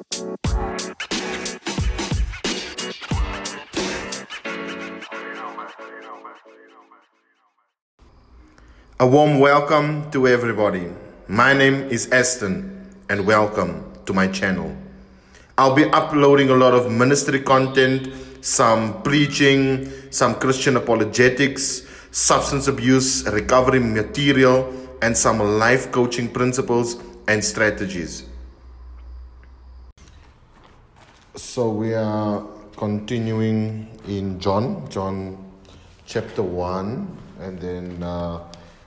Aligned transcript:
A 0.00 0.04
warm 9.00 9.40
welcome 9.40 10.08
to 10.12 10.28
everybody. 10.28 10.86
My 11.26 11.52
name 11.52 11.88
is 11.90 12.08
Aston, 12.12 12.94
and 13.08 13.26
welcome 13.26 13.92
to 14.06 14.12
my 14.12 14.28
channel. 14.28 14.76
I'll 15.56 15.74
be 15.74 15.86
uploading 15.86 16.50
a 16.50 16.54
lot 16.54 16.74
of 16.74 16.92
ministry 16.92 17.40
content, 17.40 18.14
some 18.40 19.02
preaching, 19.02 19.90
some 20.12 20.36
Christian 20.36 20.76
apologetics, 20.76 21.82
substance 22.12 22.68
abuse 22.68 23.26
recovery 23.26 23.80
material, 23.80 24.72
and 25.02 25.16
some 25.16 25.40
life 25.40 25.90
coaching 25.90 26.28
principles 26.28 27.02
and 27.26 27.44
strategies. 27.44 28.27
So, 31.38 31.70
we 31.70 31.94
are 31.94 32.44
continuing 32.76 33.86
in 34.08 34.40
John, 34.40 34.90
John 34.90 35.38
chapter 36.04 36.42
1, 36.42 37.16
and 37.38 37.60
then 37.60 38.02
uh, 38.02 38.40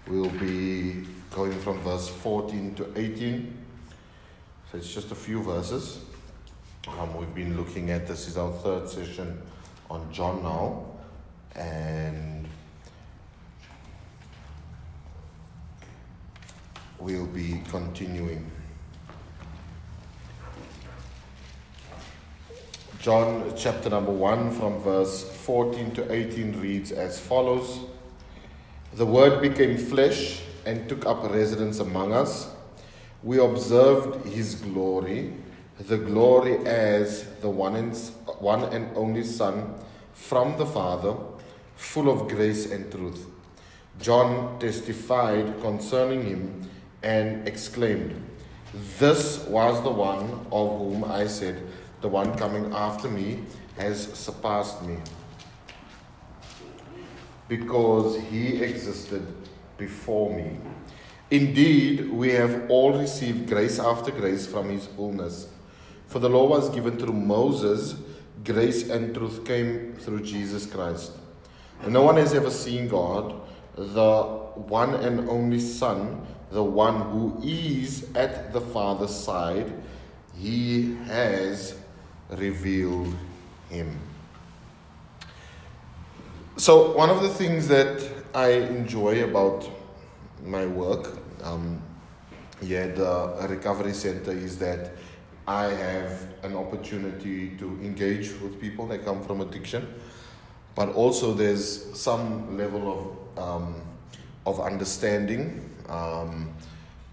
we'll 0.06 0.30
be 0.32 1.08
going 1.30 1.58
from 1.62 1.80
verse 1.80 2.10
14 2.10 2.76
to 2.76 3.00
18. 3.00 3.58
So, 4.70 4.78
it's 4.78 4.94
just 4.94 5.14
a 5.14 5.16
few 5.16 5.42
verses. 5.42 6.00
Um, 6.90 7.16
we've 7.16 7.34
been 7.34 7.56
looking 7.56 7.90
at 7.90 8.06
this 8.06 8.28
is 8.28 8.38
our 8.38 8.52
third 8.52 8.90
session 8.90 9.42
on 9.90 10.12
John 10.12 10.44
now, 10.44 10.88
and 11.56 12.50
we'll 17.00 17.28
be 17.28 17.62
continuing. 17.70 18.52
John 23.02 23.52
chapter 23.58 23.90
number 23.90 24.12
1 24.12 24.52
from 24.52 24.78
verse 24.78 25.24
14 25.24 25.90
to 25.96 26.12
18 26.14 26.62
reads 26.62 26.92
as 26.92 27.20
follows 27.20 27.80
The 28.94 29.08
Word 29.08 29.42
became 29.42 29.76
flesh 29.76 30.44
and 30.68 30.88
took 30.88 31.08
up 31.08 31.24
residence 31.32 31.80
among 31.80 32.14
us. 32.14 32.52
We 33.24 33.40
observed 33.40 34.28
his 34.28 34.54
glory, 34.54 35.34
the 35.80 35.98
glory 35.98 36.58
as 36.68 37.26
the 37.42 37.50
one 37.50 37.76
and, 37.76 37.98
one 38.38 38.66
and 38.66 38.96
only 38.96 39.24
Son 39.24 39.74
from 40.14 40.60
the 40.60 40.68
Father, 40.68 41.16
full 41.76 42.08
of 42.08 42.28
grace 42.28 42.70
and 42.70 42.92
truth. 42.92 43.26
John 44.00 44.60
testified 44.60 45.60
concerning 45.62 46.24
him 46.24 46.70
and 47.02 47.48
exclaimed, 47.48 48.24
This 49.00 49.40
was 49.48 49.82
the 49.82 49.90
one 49.90 50.46
of 50.52 50.78
whom 50.78 51.04
I 51.06 51.26
said, 51.26 51.64
The 52.02 52.08
one 52.08 52.36
coming 52.38 52.74
after 52.74 53.08
me 53.08 53.44
has 53.78 54.12
surpassed 54.14 54.84
me, 54.84 54.98
because 57.48 58.20
he 58.20 58.62
existed 58.62 59.26
before 59.78 60.36
me. 60.36 60.58
Indeed, 61.30 62.12
we 62.12 62.32
have 62.32 62.70
all 62.70 62.98
received 62.98 63.48
grace 63.48 63.80
after 63.80 64.12
grace 64.12 64.46
from 64.46 64.70
his 64.70 64.86
fullness. 64.88 65.48
For 66.08 66.20
the 66.20 66.30
law 66.30 66.48
was 66.48 66.70
given 66.70 66.98
through 66.98 67.14
Moses, 67.14 67.96
grace 68.44 68.90
and 68.90 69.16
truth 69.16 69.46
came 69.46 69.96
through 69.96 70.24
Jesus 70.24 70.66
Christ. 70.66 71.14
And 71.84 71.94
no 71.94 72.04
one 72.04 72.18
has 72.18 72.34
ever 72.34 72.50
seen 72.50 72.88
God, 72.88 73.40
the 73.76 74.24
one 74.56 74.96
and 74.96 75.30
only 75.30 75.60
Son 75.60 76.28
the 76.52 76.64
one 76.64 77.02
who 77.12 77.40
is 77.42 78.08
at 78.14 78.52
the 78.52 78.60
Father's 78.60 79.16
side, 79.16 79.72
he 80.38 80.96
has 81.06 81.76
revealed 82.32 83.16
him. 83.70 84.00
So, 86.58 86.96
one 86.96 87.10
of 87.10 87.22
the 87.22 87.30
things 87.30 87.68
that 87.68 88.08
I 88.34 88.50
enjoy 88.50 89.24
about 89.24 89.70
my 90.44 90.66
work 90.66 91.18
um, 91.44 91.82
at 92.62 92.96
the 92.96 93.48
recovery 93.50 93.94
center 93.94 94.32
is 94.32 94.58
that 94.60 94.92
I 95.48 95.66
have 95.66 96.28
an 96.44 96.56
opportunity 96.56 97.58
to 97.58 97.66
engage 97.82 98.40
with 98.40 98.62
people 98.62 98.88
that 98.88 99.04
come 99.04 99.24
from 99.24 99.42
addiction, 99.42 99.94
but 100.76 100.90
also 100.90 101.34
there's 101.34 102.00
some 102.00 102.58
level 102.58 103.18
of, 103.38 103.44
um, 103.44 103.82
of 104.46 104.60
understanding 104.60 105.72
um, 105.90 106.54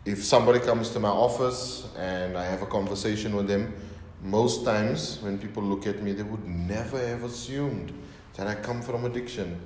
if 0.05 0.25
somebody 0.25 0.61
comes 0.61 0.91
to 0.91 1.01
my 1.01 1.09
office 1.09 1.89
and 1.99 2.39
I 2.39 2.45
have 2.45 2.63
a 2.63 2.67
conversation 2.67 3.35
with 3.35 3.49
them, 3.49 3.75
most 4.23 4.65
times 4.65 5.19
when 5.23 5.39
people 5.39 5.63
look 5.63 5.87
at 5.87 6.03
me, 6.03 6.13
they 6.13 6.23
would 6.23 6.45
never 6.45 6.99
have 6.99 7.25
assumed 7.25 7.93
that 8.35 8.47
I 8.47 8.55
come 8.55 8.83
from 8.83 9.05
addiction. 9.05 9.61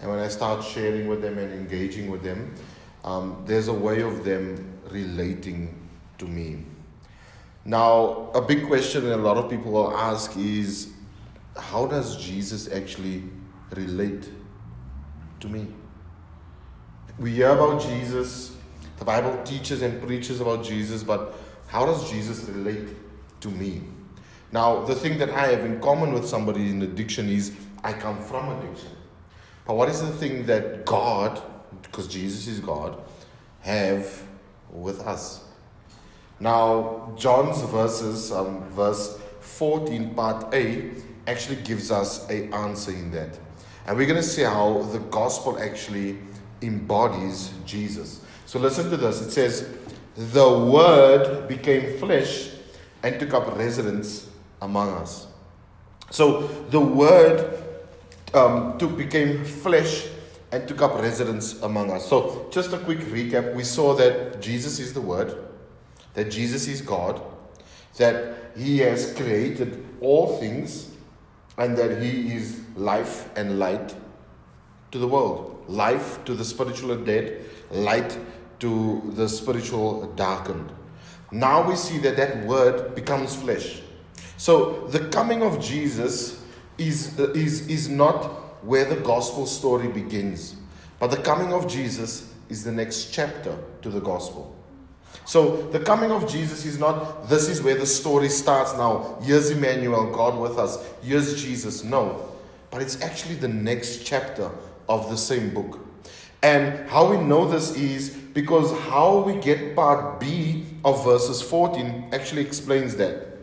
And 0.00 0.10
when 0.10 0.18
I 0.18 0.28
start 0.28 0.64
sharing 0.64 1.08
with 1.08 1.22
them 1.22 1.38
and 1.38 1.52
engaging 1.52 2.10
with 2.10 2.22
them, 2.22 2.54
um, 3.04 3.42
there's 3.46 3.68
a 3.68 3.72
way 3.72 4.02
of 4.02 4.24
them 4.24 4.78
relating 4.90 5.88
to 6.18 6.26
me. 6.26 6.64
Now, 7.64 8.30
a 8.34 8.40
big 8.40 8.66
question 8.66 9.04
that 9.04 9.16
a 9.16 9.22
lot 9.22 9.36
of 9.36 9.50
people 9.50 9.72
will 9.72 9.96
ask 9.96 10.36
is 10.36 10.92
how 11.56 11.86
does 11.86 12.16
Jesus 12.16 12.70
actually 12.70 13.24
relate 13.74 14.28
to 15.40 15.48
me? 15.48 15.66
We 17.18 17.32
hear 17.32 17.50
about 17.50 17.80
Jesus, 17.80 18.54
the 18.98 19.04
Bible 19.04 19.42
teaches 19.44 19.82
and 19.82 20.00
preaches 20.02 20.40
about 20.40 20.64
Jesus, 20.64 21.02
but 21.02 21.34
how 21.66 21.86
does 21.86 22.10
Jesus 22.10 22.48
relate 22.48 22.88
to 23.40 23.48
me? 23.48 23.82
Now, 24.52 24.84
the 24.84 24.94
thing 24.94 25.18
that 25.18 25.30
I 25.30 25.48
have 25.48 25.64
in 25.64 25.80
common 25.80 26.12
with 26.12 26.26
somebody 26.26 26.70
in 26.70 26.82
addiction 26.82 27.28
is 27.28 27.52
I 27.82 27.92
come 27.92 28.20
from 28.22 28.48
addiction. 28.58 28.90
But 29.66 29.74
what 29.74 29.88
is 29.88 30.00
the 30.00 30.12
thing 30.12 30.46
that 30.46 30.84
God, 30.84 31.42
because 31.82 32.06
Jesus 32.06 32.46
is 32.46 32.60
God, 32.60 32.98
have 33.60 34.22
with 34.70 35.00
us? 35.00 35.44
Now, 36.38 37.12
John's 37.16 37.60
verses, 37.62 38.30
um, 38.30 38.62
verse 38.70 39.18
14, 39.40 40.14
part 40.14 40.54
A, 40.54 40.90
actually 41.26 41.56
gives 41.56 41.90
us 41.90 42.28
a 42.30 42.52
answer 42.54 42.92
in 42.92 43.10
that. 43.10 43.38
And 43.86 43.96
we're 43.96 44.06
going 44.06 44.20
to 44.20 44.22
see 44.22 44.42
how 44.42 44.82
the 44.92 44.98
gospel 44.98 45.58
actually 45.58 46.18
embodies 46.62 47.52
Jesus. 47.64 48.20
So 48.46 48.58
listen 48.58 48.90
to 48.90 48.96
this. 48.96 49.20
It 49.20 49.30
says, 49.30 49.68
The 50.16 50.48
Word 50.48 51.48
became 51.48 51.98
flesh 51.98 52.50
and 53.02 53.18
took 53.18 53.34
up 53.34 53.56
residence 53.56 54.28
among 54.66 54.90
us. 54.90 55.26
So 56.10 56.42
the 56.70 56.80
Word 56.80 57.62
um, 58.34 58.76
took, 58.78 58.96
became 58.96 59.44
flesh 59.44 60.06
and 60.52 60.68
took 60.68 60.82
up 60.82 61.00
residence 61.00 61.60
among 61.62 61.90
us. 61.90 62.06
So 62.08 62.46
just 62.50 62.72
a 62.72 62.78
quick 62.78 62.98
recap. 62.98 63.54
We 63.54 63.64
saw 63.64 63.94
that 63.94 64.40
Jesus 64.42 64.78
is 64.78 64.92
the 64.92 65.00
Word, 65.00 65.34
that 66.14 66.30
Jesus 66.30 66.68
is 66.68 66.80
God, 66.80 67.20
that 67.96 68.52
He 68.56 68.78
has 68.78 69.14
created 69.14 69.84
all 70.00 70.38
things, 70.38 70.90
and 71.58 71.76
that 71.78 72.02
He 72.02 72.34
is 72.34 72.60
life 72.76 73.30
and 73.36 73.58
light 73.58 73.94
to 74.90 74.98
the 74.98 75.08
world. 75.08 75.64
Life 75.68 76.24
to 76.26 76.34
the 76.34 76.44
spiritual 76.44 76.96
dead, 76.96 77.44
light 77.70 78.18
to 78.60 79.02
the 79.14 79.28
spiritual 79.28 80.12
darkened. 80.14 80.70
Now 81.32 81.68
we 81.68 81.74
see 81.74 81.98
that 81.98 82.16
that 82.16 82.46
word 82.46 82.94
becomes 82.94 83.34
flesh. 83.34 83.82
So 84.36 84.86
the 84.88 85.08
coming 85.08 85.42
of 85.42 85.60
Jesus 85.60 86.42
is, 86.78 87.18
uh, 87.18 87.32
is, 87.32 87.68
is 87.68 87.88
not 87.88 88.64
where 88.64 88.84
the 88.84 88.96
gospel 88.96 89.46
story 89.46 89.88
begins, 89.88 90.56
but 90.98 91.08
the 91.08 91.16
coming 91.18 91.52
of 91.52 91.68
Jesus 91.68 92.32
is 92.48 92.64
the 92.64 92.72
next 92.72 93.12
chapter 93.12 93.56
to 93.82 93.90
the 93.90 94.00
gospel. 94.00 94.54
So 95.24 95.62
the 95.70 95.80
coming 95.80 96.10
of 96.10 96.28
Jesus 96.28 96.64
is 96.64 96.78
not 96.78 97.28
this 97.28 97.48
is 97.48 97.62
where 97.62 97.76
the 97.76 97.86
story 97.86 98.28
starts 98.28 98.74
now. 98.74 99.18
Here's 99.22 99.50
Emmanuel, 99.50 100.12
God 100.12 100.38
with 100.38 100.58
us. 100.58 100.84
Here's 101.02 101.42
Jesus. 101.42 101.82
No. 101.82 102.28
But 102.70 102.82
it's 102.82 103.00
actually 103.02 103.36
the 103.36 103.48
next 103.48 104.04
chapter 104.04 104.50
of 104.88 105.10
the 105.10 105.16
same 105.16 105.52
book. 105.52 105.80
And 106.42 106.88
how 106.88 107.10
we 107.10 107.16
know 107.16 107.48
this 107.48 107.74
is 107.74 108.10
because 108.10 108.78
how 108.88 109.18
we 109.20 109.36
get 109.40 109.74
part 109.74 110.20
B 110.20 110.64
of 110.84 111.04
verses 111.04 111.42
14 111.42 112.10
actually 112.12 112.42
explains 112.42 112.94
that. 112.96 113.35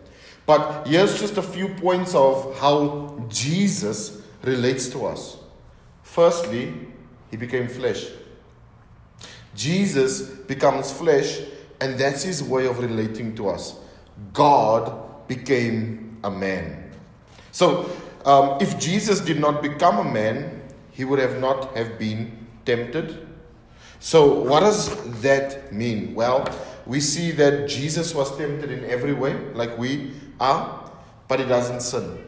But 0.46 0.88
here's 0.88 1.20
just 1.20 1.38
a 1.38 1.42
few 1.42 1.70
points 1.70 2.14
of 2.16 2.58
how 2.60 3.26
Jesus 3.30 4.22
relates 4.44 4.90
to 4.90 5.06
us. 5.06 5.38
Firstly, 6.02 6.74
he 7.32 7.38
became 7.38 7.68
flesh. 7.68 8.08
Jesus 9.56 10.22
becomes 10.22 10.92
flesh, 10.92 11.40
and 11.80 11.98
that's 11.98 12.24
his 12.24 12.44
way 12.44 12.68
of 12.68 12.80
relating 12.80 13.36
to 13.36 13.50
us. 13.50 13.76
God 14.34 15.28
became 15.28 16.18
a 16.24 16.32
man. 16.32 16.92
So, 17.52 17.90
um, 18.26 18.58
if 18.60 18.80
Jesus 18.80 19.20
did 19.20 19.40
not 19.40 19.62
become 19.62 20.00
a 20.00 20.12
man, 20.12 20.62
he 20.92 21.06
would 21.06 21.20
have 21.20 21.40
not 21.40 21.76
have 21.76 21.98
been 21.98 22.48
tempted. 22.66 23.28
So, 24.00 24.42
what 24.42 24.62
does 24.62 25.22
that 25.22 25.72
mean? 25.72 26.14
Well, 26.14 26.48
we 26.86 27.00
see 27.00 27.32
that 27.32 27.68
Jesus 27.68 28.14
was 28.14 28.36
tempted 28.38 28.72
in 28.72 28.86
every 28.86 29.14
way, 29.14 29.36
like 29.54 29.78
we 29.78 30.12
are, 30.40 30.92
but 31.28 31.40
he 31.40 31.46
doesn't 31.46 31.82
sin. 31.82 32.20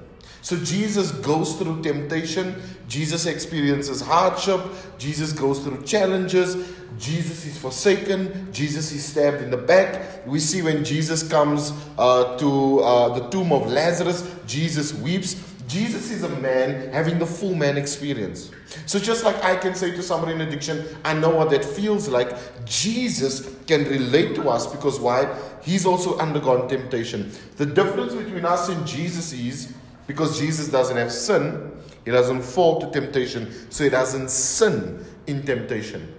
So 0.41 0.57
Jesus 0.57 1.11
goes 1.11 1.55
through 1.55 1.81
temptation, 1.81 2.61
Jesus 2.87 3.25
experiences 3.25 3.99
hardship, 3.99 4.61
Jesus 4.99 5.33
goes 5.33 5.59
through 5.59 5.81
challenges, 5.83 6.71
Jesus 6.99 7.45
is 7.45 7.57
forsaken, 7.57 8.53
Jesus 8.53 8.91
is 8.91 9.03
stabbed 9.03 9.41
in 9.41 9.49
the 9.49 9.57
back. 9.57 10.25
We 10.27 10.39
see 10.39 10.61
when 10.61 10.85
Jesus 10.85 11.27
comes 11.27 11.73
uh, 11.97 12.37
to 12.37 12.79
uh, 12.79 13.19
the 13.19 13.27
tomb 13.29 13.51
of 13.51 13.65
Lazarus, 13.71 14.31
Jesus 14.45 14.93
weeps. 14.93 15.35
Jesus 15.67 16.11
is 16.11 16.21
a 16.21 16.29
man 16.29 16.93
having 16.93 17.17
the 17.17 17.25
full 17.25 17.55
man 17.55 17.75
experience. 17.75 18.51
So, 18.85 18.99
just 18.99 19.23
like 19.23 19.43
I 19.43 19.55
can 19.55 19.75
say 19.75 19.91
to 19.91 20.01
somebody 20.01 20.33
in 20.33 20.41
addiction, 20.41 20.85
I 21.03 21.13
know 21.13 21.29
what 21.29 21.49
that 21.51 21.63
feels 21.63 22.07
like, 22.07 22.35
Jesus 22.65 23.55
can 23.67 23.85
relate 23.85 24.35
to 24.35 24.49
us 24.49 24.67
because 24.67 24.99
why? 24.99 25.33
He's 25.61 25.85
also 25.85 26.17
undergone 26.17 26.67
temptation. 26.67 27.31
The 27.57 27.65
difference 27.65 28.13
between 28.13 28.45
us 28.45 28.69
and 28.69 28.85
Jesus 28.85 29.33
is 29.33 29.73
because 30.07 30.39
Jesus 30.39 30.67
doesn't 30.69 30.97
have 30.97 31.11
sin, 31.11 31.71
he 32.03 32.11
doesn't 32.11 32.41
fall 32.43 32.79
to 32.81 32.99
temptation, 32.99 33.51
so 33.71 33.83
he 33.83 33.89
doesn't 33.89 34.29
sin 34.29 35.03
in 35.27 35.43
temptation. 35.43 36.13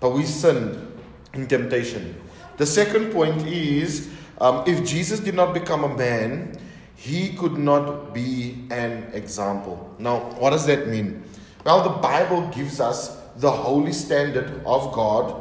But 0.00 0.10
we 0.10 0.24
sin 0.24 0.92
in 1.34 1.46
temptation. 1.46 2.20
The 2.56 2.66
second 2.66 3.12
point 3.12 3.46
is 3.46 4.10
um, 4.40 4.64
if 4.66 4.84
Jesus 4.84 5.20
did 5.20 5.34
not 5.34 5.54
become 5.54 5.84
a 5.84 5.96
man, 5.96 6.58
he 6.96 7.30
could 7.30 7.58
not 7.58 8.14
be 8.14 8.64
an 8.70 9.10
example. 9.12 9.92
Now, 9.98 10.20
what 10.38 10.50
does 10.50 10.66
that 10.66 10.88
mean? 10.88 11.24
Well, 11.64 11.82
the 11.82 12.00
Bible 12.00 12.48
gives 12.48 12.80
us 12.80 13.16
the 13.36 13.50
holy 13.50 13.92
standard 13.92 14.62
of 14.66 14.92
God, 14.92 15.40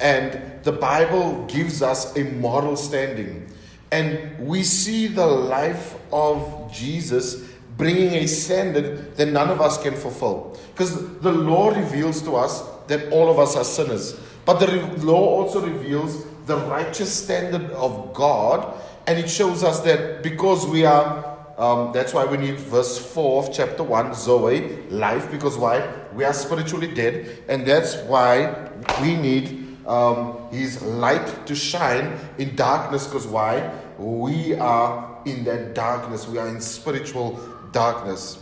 and 0.00 0.62
the 0.62 0.72
Bible 0.72 1.44
gives 1.46 1.82
us 1.82 2.16
a 2.16 2.24
moral 2.24 2.76
standing. 2.76 3.50
And 3.90 4.38
we 4.38 4.62
see 4.62 5.06
the 5.06 5.26
life 5.26 5.96
of 6.12 6.72
Jesus 6.72 7.48
bringing 7.76 8.14
a 8.14 8.26
standard 8.26 9.16
that 9.16 9.26
none 9.26 9.50
of 9.50 9.60
us 9.60 9.82
can 9.82 9.94
fulfill. 9.94 10.58
Because 10.72 11.18
the 11.20 11.32
law 11.32 11.70
reveals 11.70 12.22
to 12.22 12.36
us 12.36 12.62
that 12.88 13.10
all 13.12 13.30
of 13.30 13.38
us 13.38 13.56
are 13.56 13.64
sinners. 13.64 14.18
But 14.44 14.58
the 14.58 14.80
law 15.04 15.42
also 15.42 15.64
reveals 15.64 16.24
the 16.46 16.56
righteous 16.56 17.12
standard 17.12 17.70
of 17.72 18.12
God 18.12 18.74
and 19.06 19.18
it 19.18 19.28
shows 19.28 19.62
us 19.62 19.80
that 19.80 20.22
because 20.22 20.66
we 20.66 20.84
are, 20.84 21.33
um, 21.56 21.92
that's 21.92 22.12
why 22.12 22.24
we 22.24 22.36
need 22.36 22.58
verse 22.58 22.98
4 22.98 23.44
of 23.44 23.52
chapter 23.54 23.82
1, 23.82 24.14
Zoe, 24.14 24.82
life, 24.90 25.30
because 25.30 25.56
why? 25.56 25.88
We 26.14 26.24
are 26.24 26.32
spiritually 26.32 26.92
dead, 26.92 27.44
and 27.48 27.64
that's 27.64 27.96
why 28.02 28.70
we 29.00 29.16
need 29.16 29.86
um, 29.86 30.48
His 30.50 30.82
light 30.82 31.46
to 31.46 31.54
shine 31.54 32.18
in 32.38 32.56
darkness, 32.56 33.06
because 33.06 33.26
why? 33.26 33.72
We 33.98 34.54
are 34.54 35.22
in 35.26 35.44
that 35.44 35.74
darkness, 35.74 36.26
we 36.26 36.38
are 36.38 36.48
in 36.48 36.60
spiritual 36.60 37.38
darkness. 37.72 38.38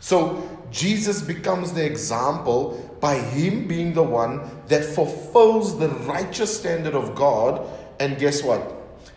So 0.00 0.48
Jesus 0.70 1.20
becomes 1.20 1.72
the 1.72 1.84
example 1.84 2.96
by 3.00 3.16
Him 3.18 3.68
being 3.68 3.92
the 3.92 4.02
one 4.02 4.48
that 4.68 4.84
fulfills 4.84 5.78
the 5.78 5.88
righteous 5.88 6.58
standard 6.58 6.94
of 6.94 7.14
God, 7.14 7.66
and 8.00 8.18
guess 8.18 8.42
what? 8.42 8.74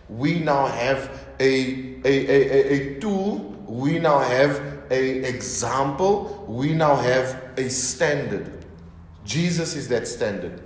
we 0.09 0.39
now 0.39 0.67
have 0.67 1.26
a, 1.39 2.01
a, 2.03 2.05
a, 2.05 2.73
a, 2.73 2.99
tool, 2.99 3.37
we 3.67 3.99
now 3.99 4.19
have 4.19 4.61
a 4.89 5.27
example, 5.27 6.45
we 6.47 6.73
now 6.73 6.95
have 6.95 7.51
a 7.57 7.69
standard. 7.69 8.65
Jesus 9.25 9.75
is 9.75 9.87
that 9.89 10.07
standard. 10.07 10.61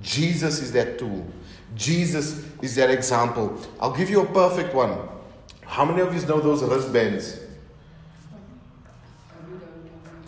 Jesus 0.00 0.60
is 0.60 0.72
that 0.72 0.98
tool. 0.98 1.26
Jesus 1.74 2.44
is 2.62 2.74
that 2.76 2.90
example. 2.90 3.60
I'll 3.80 3.94
give 3.94 4.10
you 4.10 4.22
a 4.22 4.26
perfect 4.26 4.74
one. 4.74 4.98
How 5.62 5.84
many 5.84 6.00
of 6.00 6.14
you 6.14 6.20
know 6.26 6.40
those 6.40 6.62
wristbands? 6.62 7.40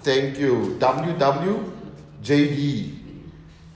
Thank 0.03 0.39
you. 0.39 0.77
WWJD. 0.79 1.67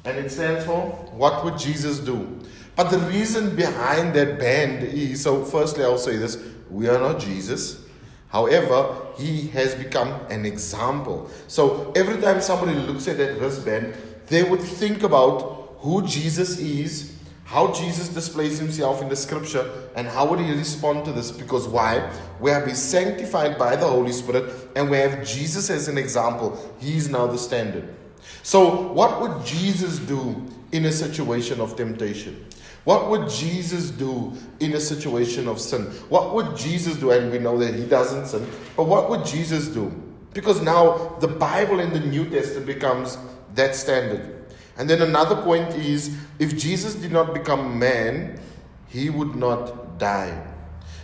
And 0.04 0.18
it 0.18 0.30
stands 0.30 0.64
for 0.66 0.90
What 1.12 1.44
Would 1.44 1.58
Jesus 1.58 1.98
Do? 1.98 2.33
But 2.76 2.90
the 2.90 2.98
reason 2.98 3.54
behind 3.54 4.14
that 4.14 4.38
band 4.38 4.82
is 4.82 5.22
so, 5.22 5.44
firstly, 5.44 5.84
I'll 5.84 5.98
say 5.98 6.16
this 6.16 6.38
we 6.70 6.88
are 6.88 6.98
not 6.98 7.20
Jesus. 7.20 7.80
However, 8.28 8.96
he 9.16 9.46
has 9.48 9.76
become 9.76 10.08
an 10.28 10.44
example. 10.44 11.30
So 11.46 11.92
every 11.94 12.20
time 12.20 12.40
somebody 12.40 12.74
looks 12.74 13.06
at 13.06 13.16
that 13.18 13.38
wristband, 13.40 13.94
they 14.26 14.42
would 14.42 14.60
think 14.60 15.04
about 15.04 15.76
who 15.78 16.04
Jesus 16.04 16.58
is, 16.58 17.14
how 17.44 17.72
Jesus 17.72 18.08
displays 18.08 18.58
himself 18.58 19.02
in 19.02 19.08
the 19.08 19.14
scripture, 19.14 19.70
and 19.94 20.08
how 20.08 20.28
would 20.28 20.40
he 20.40 20.50
respond 20.50 21.04
to 21.04 21.12
this? 21.12 21.30
Because 21.30 21.68
why? 21.68 22.10
We 22.40 22.50
have 22.50 22.64
been 22.64 22.74
sanctified 22.74 23.56
by 23.56 23.76
the 23.76 23.86
Holy 23.86 24.10
Spirit, 24.10 24.52
and 24.74 24.90
we 24.90 24.96
have 24.96 25.24
Jesus 25.24 25.70
as 25.70 25.86
an 25.86 25.98
example. 25.98 26.58
He 26.80 26.96
is 26.96 27.08
now 27.08 27.28
the 27.28 27.38
standard. 27.38 27.94
So, 28.42 28.92
what 28.92 29.20
would 29.20 29.46
Jesus 29.46 29.98
do 29.98 30.44
in 30.72 30.86
a 30.86 30.92
situation 30.92 31.60
of 31.60 31.76
temptation? 31.76 32.44
What 32.84 33.08
would 33.08 33.30
Jesus 33.30 33.90
do 33.90 34.32
in 34.60 34.74
a 34.74 34.80
situation 34.80 35.48
of 35.48 35.58
sin? 35.58 35.82
What 36.10 36.34
would 36.34 36.56
Jesus 36.56 36.96
do? 36.96 37.10
And 37.10 37.32
we 37.32 37.38
know 37.38 37.58
that 37.58 37.74
he 37.74 37.86
doesn't 37.86 38.26
sin, 38.26 38.46
but 38.76 38.84
what 38.84 39.08
would 39.08 39.24
Jesus 39.24 39.68
do? 39.68 39.90
Because 40.34 40.60
now 40.60 41.16
the 41.20 41.28
Bible 41.28 41.80
in 41.80 41.92
the 41.92 42.00
New 42.00 42.28
Testament 42.28 42.66
becomes 42.66 43.16
that 43.54 43.74
standard. 43.74 44.44
And 44.76 44.90
then 44.90 45.00
another 45.00 45.36
point 45.42 45.74
is 45.76 46.16
if 46.38 46.58
Jesus 46.58 46.94
did 46.94 47.12
not 47.12 47.32
become 47.32 47.78
man, 47.78 48.40
he 48.88 49.08
would 49.08 49.34
not 49.34 49.98
die. 49.98 50.46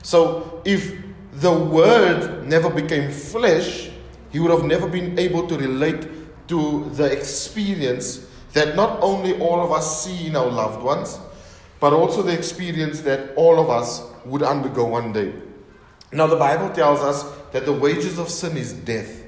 So 0.03 0.61
if 0.65 0.95
the 1.33 1.53
Word 1.53 2.47
never 2.47 2.69
became 2.69 3.11
flesh, 3.11 3.91
he 4.31 4.39
would 4.41 4.51
have 4.51 4.65
never 4.65 4.89
been 4.89 5.19
able 5.19 5.47
to 5.47 5.57
relate 5.57 6.09
to 6.49 6.91
the 6.91 7.05
experience 7.05 8.27
that 8.53 8.75
not 8.75 8.99
only 9.01 9.39
all 9.39 9.61
of 9.61 9.71
us 9.71 10.05
see 10.05 10.27
in 10.27 10.37
our 10.37 10.51
loved 10.51 10.83
ones, 10.83 11.19
but 11.81 11.93
also 11.93 12.23
the 12.23 12.37
experience 12.37 13.01
that 13.01 13.35
all 13.35 13.59
of 13.59 13.71
us 13.71 14.03
would 14.25 14.43
undergo 14.43 14.85
one 14.85 15.13
day. 15.13 15.33
Now, 16.13 16.27
the 16.27 16.37
Bible 16.37 16.71
tells 16.71 17.01
us 17.01 17.25
that 17.53 17.65
the 17.65 17.73
wages 17.73 18.19
of 18.19 18.29
sin 18.29 18.57
is 18.57 18.73
death. 18.73 19.25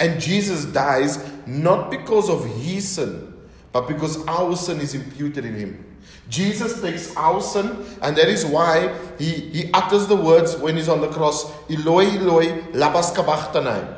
And 0.00 0.20
Jesus 0.20 0.64
dies 0.64 1.18
not 1.46 1.90
because 1.90 2.30
of 2.30 2.46
his 2.62 2.88
sin, 2.88 3.34
but 3.72 3.88
because 3.88 4.24
our 4.26 4.54
sin 4.56 4.80
is 4.80 4.94
imputed 4.94 5.44
in 5.44 5.54
him. 5.54 5.84
Jesus 6.28 6.80
takes 6.80 7.16
our 7.16 7.40
sin, 7.40 7.84
and 8.02 8.14
that 8.16 8.28
is 8.28 8.44
why 8.44 8.94
he, 9.18 9.24
he 9.24 9.70
utters 9.72 10.06
the 10.06 10.14
words 10.14 10.56
when 10.56 10.76
he's 10.76 10.88
on 10.88 11.00
the 11.00 11.08
cross 11.08 11.50
Eloi, 11.70 12.04
Eloi, 12.04 12.62
lama 12.72 13.02
sabachthani. 13.02 13.96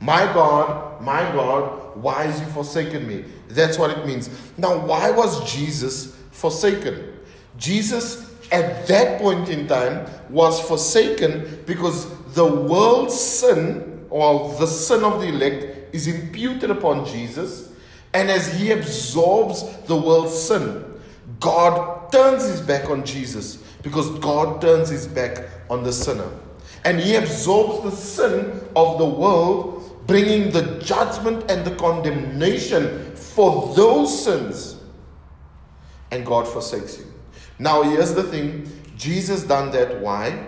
My 0.00 0.24
God, 0.32 1.02
my 1.02 1.20
God, 1.32 1.96
why 1.96 2.24
has 2.24 2.40
you 2.40 2.46
forsaken 2.46 3.06
me? 3.06 3.24
That's 3.48 3.78
what 3.78 3.90
it 3.90 4.06
means. 4.06 4.30
Now, 4.56 4.78
why 4.78 5.10
was 5.10 5.52
Jesus 5.52 6.16
forsaken? 6.30 7.17
Jesus, 7.58 8.34
at 8.50 8.86
that 8.86 9.20
point 9.20 9.48
in 9.48 9.66
time, 9.66 10.08
was 10.30 10.60
forsaken 10.60 11.62
because 11.66 12.08
the 12.34 12.46
world's 12.46 13.18
sin, 13.18 14.06
or 14.10 14.54
the 14.58 14.66
sin 14.66 15.04
of 15.04 15.20
the 15.20 15.28
elect, 15.28 15.94
is 15.94 16.06
imputed 16.06 16.70
upon 16.70 17.04
Jesus. 17.04 17.72
And 18.14 18.30
as 18.30 18.58
he 18.58 18.70
absorbs 18.70 19.64
the 19.82 19.96
world's 19.96 20.40
sin, 20.40 20.84
God 21.40 22.10
turns 22.10 22.44
his 22.44 22.60
back 22.60 22.88
on 22.88 23.04
Jesus 23.04 23.56
because 23.82 24.10
God 24.18 24.60
turns 24.60 24.88
his 24.88 25.06
back 25.06 25.44
on 25.68 25.82
the 25.82 25.92
sinner. 25.92 26.28
And 26.84 27.00
he 27.00 27.16
absorbs 27.16 27.84
the 27.84 27.90
sin 27.90 28.62
of 28.74 28.98
the 28.98 29.04
world, 29.04 30.06
bringing 30.06 30.50
the 30.50 30.80
judgment 30.82 31.50
and 31.50 31.64
the 31.64 31.74
condemnation 31.76 33.14
for 33.14 33.74
those 33.74 34.24
sins. 34.24 34.76
And 36.10 36.24
God 36.24 36.48
forsakes 36.48 36.96
him. 36.96 37.12
Now, 37.58 37.82
here's 37.82 38.14
the 38.14 38.22
thing 38.22 38.70
Jesus 38.96 39.42
done 39.42 39.70
that. 39.72 40.00
Why? 40.00 40.46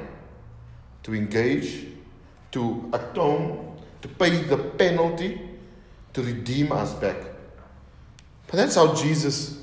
To 1.05 1.15
engage, 1.15 1.87
to 2.53 2.89
atone, 2.93 3.79
to 4.03 4.09
pay 4.09 4.43
the 4.43 4.57
penalty, 4.57 5.41
to 6.13 6.23
redeem 6.23 6.73
us 6.73 6.95
back. 6.95 7.17
But 8.47 8.57
that's 8.57 8.75
how 8.75 8.95
Jesus 8.95 9.63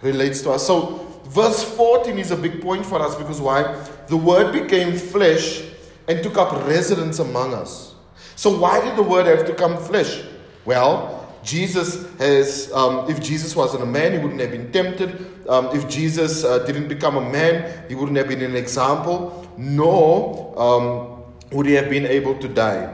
relates 0.00 0.42
to 0.42 0.52
us. 0.52 0.66
So, 0.66 1.20
verse 1.26 1.62
14 1.62 2.18
is 2.18 2.30
a 2.30 2.36
big 2.36 2.60
point 2.60 2.84
for 2.84 3.00
us 3.00 3.14
because 3.14 3.40
why? 3.40 3.84
The 4.08 4.16
Word 4.16 4.52
became 4.52 4.96
flesh 4.96 5.62
and 6.08 6.22
took 6.22 6.36
up 6.36 6.66
residence 6.66 7.18
among 7.18 7.54
us. 7.54 7.94
So, 8.36 8.58
why 8.58 8.80
did 8.80 8.96
the 8.96 9.02
Word 9.02 9.26
have 9.26 9.46
to 9.46 9.54
come 9.54 9.76
flesh? 9.76 10.22
Well, 10.64 11.21
Jesus 11.42 12.06
has, 12.18 12.70
um, 12.72 13.10
if 13.10 13.20
Jesus 13.20 13.56
wasn't 13.56 13.82
a 13.82 13.86
man, 13.86 14.12
he 14.12 14.18
wouldn't 14.18 14.40
have 14.40 14.50
been 14.50 14.70
tempted. 14.70 15.48
Um, 15.48 15.66
if 15.74 15.88
Jesus 15.88 16.44
uh, 16.44 16.60
didn't 16.60 16.88
become 16.88 17.16
a 17.16 17.20
man, 17.20 17.84
he 17.88 17.94
wouldn't 17.94 18.16
have 18.16 18.28
been 18.28 18.42
an 18.42 18.54
example, 18.54 19.46
nor 19.56 20.54
um, 20.56 21.22
would 21.50 21.66
he 21.66 21.72
have 21.72 21.90
been 21.90 22.06
able 22.06 22.38
to 22.38 22.48
die. 22.48 22.86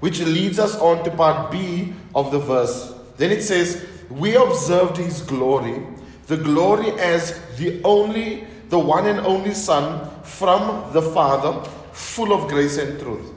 Which 0.00 0.20
leads 0.20 0.58
us 0.58 0.76
on 0.76 1.02
to 1.04 1.10
part 1.10 1.50
B 1.50 1.94
of 2.14 2.30
the 2.30 2.38
verse. 2.38 2.92
Then 3.16 3.30
it 3.30 3.42
says, 3.42 3.86
We 4.10 4.36
observed 4.36 4.98
his 4.98 5.22
glory, 5.22 5.82
the 6.26 6.36
glory 6.36 6.90
as 7.00 7.40
the 7.56 7.80
only, 7.84 8.46
the 8.68 8.78
the 8.78 8.78
one 8.78 9.06
and 9.06 9.20
only 9.20 9.54
Son 9.54 10.10
from 10.22 10.92
the 10.92 11.00
Father, 11.00 11.68
full 11.92 12.32
of 12.32 12.48
grace 12.48 12.76
and 12.76 12.98
truth. 13.00 13.30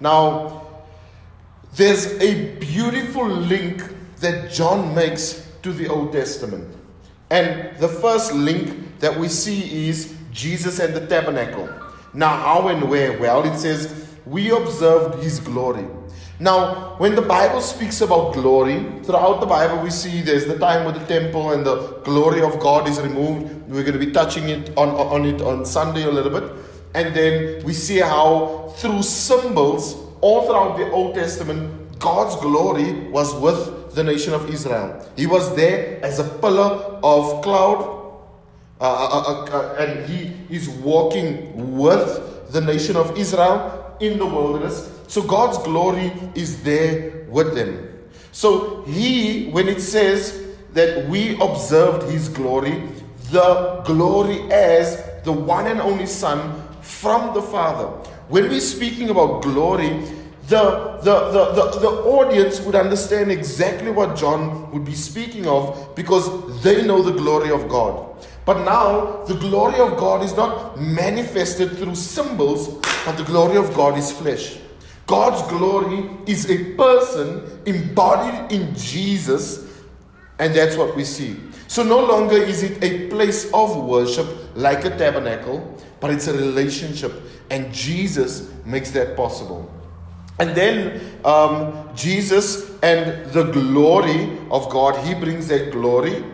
Now, 0.00 0.66
there's 1.74 2.06
a 2.20 2.56
beautiful 2.56 3.26
link 3.26 3.82
that 4.22 4.50
John 4.50 4.94
makes 4.94 5.46
to 5.62 5.72
the 5.72 5.88
Old 5.88 6.12
Testament. 6.12 6.74
And 7.30 7.76
the 7.78 7.88
first 7.88 8.32
link 8.32 8.98
that 9.00 9.18
we 9.18 9.28
see 9.28 9.88
is 9.88 10.14
Jesus 10.32 10.78
and 10.78 10.94
the 10.94 11.06
tabernacle. 11.06 11.68
Now, 12.14 12.36
how 12.36 12.68
and 12.68 12.88
where? 12.88 13.18
Well, 13.18 13.44
it 13.44 13.58
says, 13.58 14.08
We 14.26 14.50
observed 14.50 15.22
his 15.22 15.40
glory. 15.40 15.86
Now, 16.38 16.96
when 16.98 17.14
the 17.14 17.22
Bible 17.22 17.60
speaks 17.60 18.00
about 18.00 18.34
glory, 18.34 18.84
throughout 19.04 19.40
the 19.40 19.46
Bible 19.46 19.80
we 19.82 19.90
see 19.90 20.22
there's 20.22 20.46
the 20.46 20.58
time 20.58 20.86
of 20.86 20.98
the 20.98 21.06
temple 21.06 21.52
and 21.52 21.64
the 21.64 22.00
glory 22.04 22.42
of 22.42 22.58
God 22.58 22.88
is 22.88 23.00
removed. 23.00 23.68
We're 23.68 23.84
going 23.84 23.98
to 23.98 24.04
be 24.04 24.10
touching 24.10 24.48
it 24.48 24.76
on, 24.76 24.88
on 24.88 25.24
it 25.24 25.40
on 25.40 25.64
Sunday 25.64 26.02
a 26.02 26.10
little 26.10 26.32
bit. 26.32 26.50
And 26.94 27.14
then 27.14 27.64
we 27.64 27.72
see 27.72 27.98
how 27.98 28.74
through 28.78 29.02
symbols 29.02 29.94
all 30.20 30.46
throughout 30.46 30.78
the 30.78 30.90
Old 30.90 31.14
Testament, 31.14 31.98
God's 31.98 32.34
glory 32.42 33.08
was 33.08 33.32
with 33.34 33.81
the 33.94 34.04
nation 34.04 34.32
of 34.34 34.48
Israel. 34.48 35.04
He 35.16 35.26
was 35.26 35.54
there 35.56 36.04
as 36.04 36.18
a 36.18 36.24
pillar 36.24 36.98
of 37.02 37.42
cloud, 37.42 37.80
uh, 38.80 38.84
uh, 38.84 39.44
uh, 39.44 39.76
and 39.78 40.06
he 40.06 40.32
is 40.54 40.68
walking 40.68 41.76
with 41.76 42.52
the 42.52 42.60
nation 42.60 42.96
of 42.96 43.16
Israel 43.16 43.96
in 44.00 44.18
the 44.18 44.26
wilderness. 44.26 44.90
So 45.08 45.22
God's 45.22 45.58
glory 45.58 46.12
is 46.34 46.62
there 46.62 47.26
with 47.28 47.54
them. 47.54 47.88
So 48.32 48.82
he, 48.82 49.50
when 49.50 49.68
it 49.68 49.80
says 49.80 50.42
that 50.72 51.06
we 51.08 51.40
observed 51.40 52.10
his 52.10 52.28
glory, 52.28 52.88
the 53.30 53.82
glory 53.84 54.40
as 54.50 55.02
the 55.24 55.32
one 55.32 55.66
and 55.66 55.80
only 55.80 56.06
Son 56.06 56.62
from 56.80 57.34
the 57.34 57.42
Father. 57.42 57.86
When 58.28 58.48
we're 58.48 58.60
speaking 58.60 59.10
about 59.10 59.42
glory, 59.42 60.02
the, 60.48 60.98
the, 61.02 61.30
the, 61.30 61.52
the, 61.52 61.78
the 61.80 61.88
audience 61.88 62.60
would 62.60 62.74
understand 62.74 63.30
exactly 63.30 63.90
what 63.90 64.16
John 64.16 64.70
would 64.72 64.84
be 64.84 64.94
speaking 64.94 65.46
of 65.46 65.94
because 65.94 66.62
they 66.62 66.84
know 66.84 67.02
the 67.02 67.12
glory 67.12 67.50
of 67.50 67.68
God. 67.68 68.08
But 68.44 68.64
now, 68.64 69.22
the 69.24 69.34
glory 69.34 69.78
of 69.78 69.96
God 69.96 70.24
is 70.24 70.36
not 70.36 70.80
manifested 70.80 71.78
through 71.78 71.94
symbols, 71.94 72.68
but 73.06 73.16
the 73.16 73.22
glory 73.22 73.56
of 73.56 73.72
God 73.74 73.96
is 73.96 74.10
flesh. 74.10 74.58
God's 75.06 75.48
glory 75.48 76.10
is 76.26 76.50
a 76.50 76.74
person 76.74 77.60
embodied 77.66 78.50
in 78.50 78.74
Jesus, 78.74 79.84
and 80.40 80.52
that's 80.52 80.76
what 80.76 80.96
we 80.96 81.04
see. 81.04 81.36
So, 81.68 81.84
no 81.84 82.04
longer 82.04 82.36
is 82.36 82.64
it 82.64 82.82
a 82.82 83.08
place 83.08 83.48
of 83.52 83.84
worship 83.84 84.26
like 84.56 84.84
a 84.84 84.90
tabernacle, 84.90 85.78
but 86.00 86.10
it's 86.10 86.26
a 86.26 86.32
relationship, 86.32 87.12
and 87.48 87.72
Jesus 87.72 88.50
makes 88.64 88.90
that 88.90 89.16
possible. 89.16 89.70
And 90.42 90.56
then 90.56 91.00
um, 91.24 91.88
Jesus 91.94 92.68
and 92.82 93.30
the 93.30 93.44
glory 93.44 94.36
of 94.50 94.68
God, 94.70 94.96
He 95.06 95.14
brings 95.14 95.46
that 95.46 95.70
glory. 95.70 96.24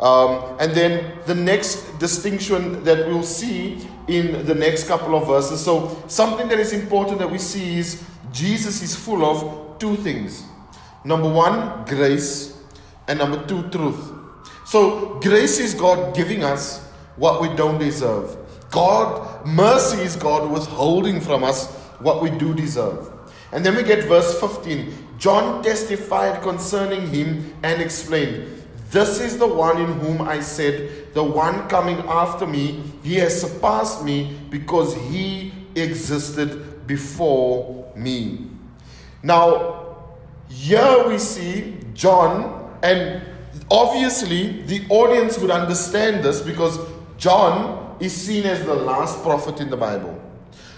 Um, 0.00 0.56
and 0.58 0.72
then 0.72 1.16
the 1.26 1.34
next 1.36 1.96
distinction 2.00 2.82
that 2.82 3.06
we'll 3.06 3.22
see 3.22 3.86
in 4.08 4.44
the 4.46 4.54
next 4.54 4.88
couple 4.88 5.14
of 5.14 5.28
verses. 5.28 5.64
So, 5.64 5.96
something 6.08 6.48
that 6.48 6.58
is 6.58 6.72
important 6.72 7.20
that 7.20 7.30
we 7.30 7.38
see 7.38 7.78
is 7.78 8.02
Jesus 8.32 8.82
is 8.82 8.96
full 8.96 9.24
of 9.24 9.78
two 9.78 9.94
things. 9.94 10.42
Number 11.04 11.28
one, 11.28 11.84
grace, 11.84 12.58
and 13.06 13.20
number 13.20 13.46
two, 13.46 13.68
truth. 13.70 14.10
So, 14.66 15.20
grace 15.20 15.60
is 15.60 15.72
God 15.72 16.16
giving 16.16 16.42
us 16.42 16.84
what 17.14 17.40
we 17.40 17.46
don't 17.54 17.78
deserve. 17.78 18.36
God, 18.72 19.46
mercy 19.46 20.02
is 20.02 20.16
God 20.16 20.50
withholding 20.50 21.20
from 21.20 21.44
us 21.44 21.70
what 22.00 22.20
we 22.20 22.30
do 22.30 22.54
deserve. 22.54 23.11
And 23.52 23.64
then 23.64 23.76
we 23.76 23.82
get 23.82 24.04
verse 24.04 24.38
15. 24.40 25.18
John 25.18 25.62
testified 25.62 26.42
concerning 26.42 27.06
him 27.08 27.54
and 27.62 27.80
explained, 27.80 28.64
This 28.90 29.20
is 29.20 29.38
the 29.38 29.46
one 29.46 29.80
in 29.80 29.92
whom 30.00 30.22
I 30.22 30.40
said, 30.40 31.12
The 31.14 31.22
one 31.22 31.68
coming 31.68 31.98
after 32.08 32.46
me, 32.46 32.82
he 33.02 33.16
has 33.16 33.40
surpassed 33.40 34.04
me 34.04 34.38
because 34.50 34.94
he 34.94 35.52
existed 35.74 36.86
before 36.86 37.92
me. 37.94 38.48
Now, 39.22 39.96
here 40.48 41.08
we 41.08 41.18
see 41.18 41.78
John, 41.94 42.70
and 42.82 43.22
obviously 43.70 44.62
the 44.62 44.86
audience 44.88 45.38
would 45.38 45.50
understand 45.50 46.24
this 46.24 46.40
because 46.40 46.78
John 47.18 47.96
is 48.00 48.14
seen 48.14 48.44
as 48.44 48.64
the 48.64 48.74
last 48.74 49.22
prophet 49.22 49.60
in 49.60 49.70
the 49.70 49.76
Bible. 49.76 50.21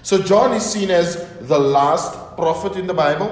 So, 0.04 0.22
John 0.22 0.52
is 0.52 0.62
seen 0.62 0.90
as 0.90 1.26
the 1.40 1.58
last 1.58 2.36
prophet 2.36 2.76
in 2.76 2.86
the 2.86 2.92
Bible. 2.92 3.30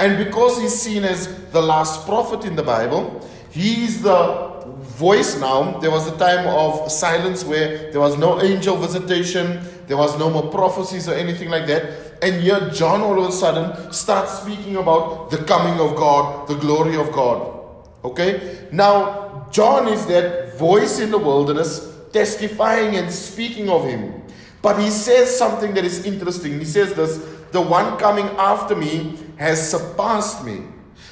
And 0.00 0.18
because 0.18 0.60
he's 0.60 0.74
seen 0.74 1.04
as 1.04 1.28
the 1.52 1.62
last 1.62 2.04
prophet 2.04 2.44
in 2.44 2.56
the 2.56 2.64
Bible, 2.64 3.24
he's 3.50 4.02
the 4.02 4.50
voice 4.98 5.38
now. 5.38 5.78
There 5.78 5.92
was 5.92 6.08
a 6.08 6.18
time 6.18 6.48
of 6.48 6.90
silence 6.90 7.44
where 7.44 7.92
there 7.92 8.00
was 8.00 8.18
no 8.18 8.42
angel 8.42 8.76
visitation, 8.76 9.60
there 9.86 9.96
was 9.96 10.18
no 10.18 10.28
more 10.30 10.50
prophecies 10.50 11.08
or 11.08 11.14
anything 11.14 11.48
like 11.48 11.68
that. 11.68 12.18
And 12.22 12.42
here, 12.42 12.70
John 12.70 13.02
all 13.02 13.22
of 13.22 13.28
a 13.28 13.32
sudden 13.32 13.92
starts 13.92 14.40
speaking 14.40 14.78
about 14.78 15.30
the 15.30 15.38
coming 15.38 15.78
of 15.78 15.94
God, 15.94 16.48
the 16.48 16.56
glory 16.56 16.96
of 16.96 17.12
God. 17.12 17.56
Okay? 18.02 18.66
Now, 18.72 19.46
John 19.52 19.86
is 19.86 20.06
that 20.06 20.58
voice 20.58 20.98
in 20.98 21.12
the 21.12 21.18
wilderness 21.18 21.94
testifying 22.12 22.96
and 22.96 23.12
speaking 23.12 23.70
of 23.70 23.84
him. 23.84 24.19
But 24.62 24.78
he 24.78 24.90
says 24.90 25.36
something 25.36 25.74
that 25.74 25.84
is 25.84 26.04
interesting. 26.04 26.58
He 26.58 26.64
says 26.64 26.94
this 26.94 27.18
the 27.52 27.60
one 27.60 27.98
coming 27.98 28.26
after 28.36 28.76
me 28.76 29.18
has 29.36 29.70
surpassed 29.70 30.44
me. 30.44 30.62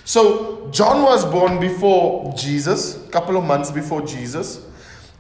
So, 0.05 0.69
John 0.71 1.03
was 1.03 1.25
born 1.25 1.61
before 1.61 2.33
Jesus, 2.35 3.05
a 3.05 3.11
couple 3.11 3.37
of 3.37 3.45
months 3.45 3.71
before 3.71 4.03
Jesus, 4.03 4.65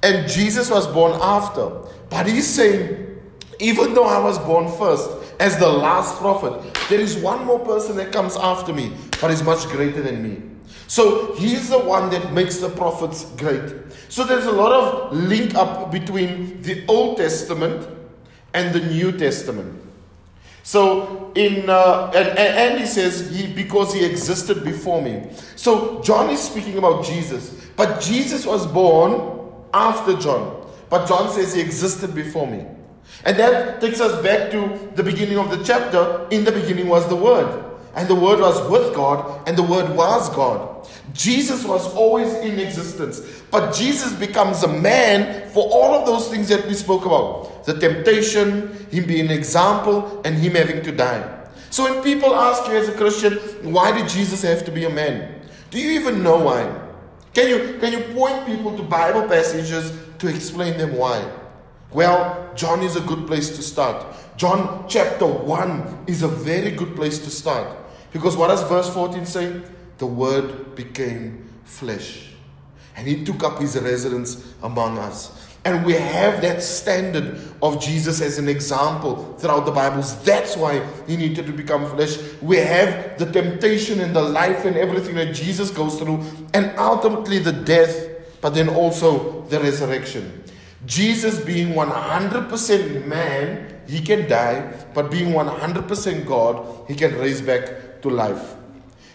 and 0.02 0.28
Jesus 0.28 0.70
was 0.70 0.86
born 0.86 1.18
after. 1.20 1.70
But 2.08 2.26
he's 2.26 2.46
saying, 2.46 3.20
even 3.58 3.94
though 3.94 4.04
I 4.04 4.18
was 4.18 4.38
born 4.38 4.70
first, 4.78 5.10
as 5.40 5.58
the 5.58 5.68
last 5.68 6.18
prophet, 6.18 6.74
there 6.88 7.00
is 7.00 7.16
one 7.16 7.44
more 7.44 7.58
person 7.58 7.96
that 7.96 8.12
comes 8.12 8.36
after 8.36 8.72
me, 8.72 8.92
but 9.20 9.30
is 9.30 9.42
much 9.42 9.66
greater 9.66 10.00
than 10.00 10.22
me. 10.22 10.42
So 10.86 11.34
he's 11.34 11.68
the 11.68 11.78
one 11.78 12.08
that 12.10 12.32
makes 12.32 12.58
the 12.58 12.70
prophets 12.70 13.24
great. 13.36 13.74
So 14.08 14.24
there's 14.24 14.46
a 14.46 14.52
lot 14.52 14.72
of 14.72 15.12
link 15.12 15.54
up 15.54 15.90
between 15.90 16.62
the 16.62 16.86
Old 16.86 17.18
Testament 17.18 17.86
and 18.58 18.74
the 18.74 18.80
New 18.80 19.12
Testament. 19.12 19.80
So 20.64 21.32
in 21.34 21.70
uh, 21.70 22.12
and, 22.14 22.38
and 22.38 22.80
he 22.80 22.86
says 22.86 23.30
he 23.30 23.46
because 23.46 23.94
he 23.94 24.04
existed 24.04 24.64
before 24.64 25.00
me. 25.00 25.30
So 25.56 26.02
John 26.02 26.28
is 26.30 26.40
speaking 26.40 26.76
about 26.76 27.04
Jesus, 27.04 27.54
but 27.76 28.00
Jesus 28.00 28.44
was 28.44 28.66
born 28.66 29.52
after 29.72 30.16
John. 30.16 30.66
But 30.90 31.06
John 31.06 31.30
says 31.30 31.54
he 31.54 31.60
existed 31.60 32.14
before 32.14 32.46
me. 32.46 32.66
And 33.24 33.38
that 33.38 33.80
takes 33.80 34.00
us 34.00 34.22
back 34.22 34.50
to 34.50 34.90
the 34.94 35.02
beginning 35.02 35.38
of 35.38 35.50
the 35.50 35.62
chapter. 35.64 36.26
In 36.30 36.44
the 36.44 36.52
beginning 36.52 36.88
was 36.88 37.08
the 37.08 37.16
Word. 37.16 37.67
And 37.94 38.08
the 38.08 38.14
Word 38.14 38.40
was 38.40 38.70
with 38.70 38.94
God, 38.94 39.48
and 39.48 39.56
the 39.56 39.62
Word 39.62 39.94
was 39.96 40.28
God. 40.30 40.86
Jesus 41.12 41.64
was 41.64 41.92
always 41.94 42.32
in 42.34 42.58
existence. 42.58 43.20
But 43.50 43.74
Jesus 43.74 44.12
becomes 44.12 44.62
a 44.62 44.68
man 44.68 45.50
for 45.50 45.68
all 45.70 45.94
of 45.94 46.06
those 46.06 46.28
things 46.28 46.48
that 46.48 46.66
we 46.66 46.74
spoke 46.74 47.04
about 47.06 47.64
the 47.64 47.74
temptation, 47.74 48.72
him 48.90 49.06
being 49.06 49.26
an 49.26 49.30
example, 49.30 50.22
and 50.24 50.36
him 50.36 50.54
having 50.54 50.82
to 50.82 50.92
die. 50.92 51.38
So 51.70 51.84
when 51.84 52.02
people 52.02 52.34
ask 52.34 52.66
you 52.70 52.76
as 52.76 52.88
a 52.88 52.92
Christian, 52.92 53.34
why 53.72 53.92
did 53.92 54.08
Jesus 54.08 54.42
have 54.42 54.64
to 54.64 54.70
be 54.70 54.84
a 54.84 54.90
man? 54.90 55.42
Do 55.70 55.78
you 55.78 56.00
even 56.00 56.22
know 56.22 56.38
why? 56.38 56.64
Can 57.34 57.48
you, 57.48 57.78
can 57.78 57.92
you 57.92 58.14
point 58.14 58.46
people 58.46 58.76
to 58.76 58.82
Bible 58.82 59.28
passages 59.28 59.92
to 60.18 60.28
explain 60.28 60.78
them 60.78 60.96
why? 60.96 61.30
Well, 61.90 62.52
John 62.54 62.82
is 62.82 62.96
a 62.96 63.00
good 63.00 63.26
place 63.26 63.56
to 63.56 63.62
start. 63.62 64.04
John 64.36 64.84
chapter 64.88 65.26
1 65.26 66.04
is 66.06 66.22
a 66.22 66.28
very 66.28 66.70
good 66.70 66.94
place 66.94 67.18
to 67.20 67.30
start. 67.30 67.76
Because 68.12 68.36
what 68.36 68.48
does 68.48 68.62
verse 68.64 68.92
14 68.92 69.24
say? 69.24 69.62
The 69.96 70.06
Word 70.06 70.74
became 70.74 71.48
flesh. 71.64 72.30
And 72.94 73.08
He 73.08 73.24
took 73.24 73.42
up 73.42 73.58
His 73.58 73.78
residence 73.78 74.52
among 74.62 74.98
us. 74.98 75.48
And 75.64 75.84
we 75.84 75.94
have 75.94 76.40
that 76.42 76.62
standard 76.62 77.40
of 77.62 77.80
Jesus 77.80 78.20
as 78.20 78.38
an 78.38 78.48
example 78.48 79.34
throughout 79.38 79.66
the 79.66 79.72
Bibles. 79.72 80.22
That's 80.22 80.56
why 80.56 80.86
he 81.06 81.16
needed 81.16 81.46
to 81.46 81.52
become 81.52 81.84
flesh. 81.90 82.16
We 82.40 82.56
have 82.58 83.18
the 83.18 83.30
temptation 83.30 84.00
and 84.00 84.14
the 84.14 84.22
life 84.22 84.64
and 84.64 84.76
everything 84.76 85.16
that 85.16 85.34
Jesus 85.34 85.70
goes 85.70 85.98
through, 85.98 86.24
and 86.54 86.72
ultimately 86.78 87.38
the 87.38 87.52
death, 87.52 88.08
but 88.40 88.54
then 88.54 88.68
also 88.68 89.42
the 89.50 89.60
resurrection. 89.60 90.44
Jesus 90.86 91.40
being 91.40 91.74
100% 91.74 93.06
man, 93.06 93.80
he 93.86 94.00
can 94.00 94.28
die, 94.28 94.72
but 94.94 95.10
being 95.10 95.32
100% 95.32 96.26
God, 96.26 96.86
he 96.86 96.94
can 96.94 97.18
raise 97.18 97.40
back 97.40 98.00
to 98.02 98.10
life. 98.10 98.54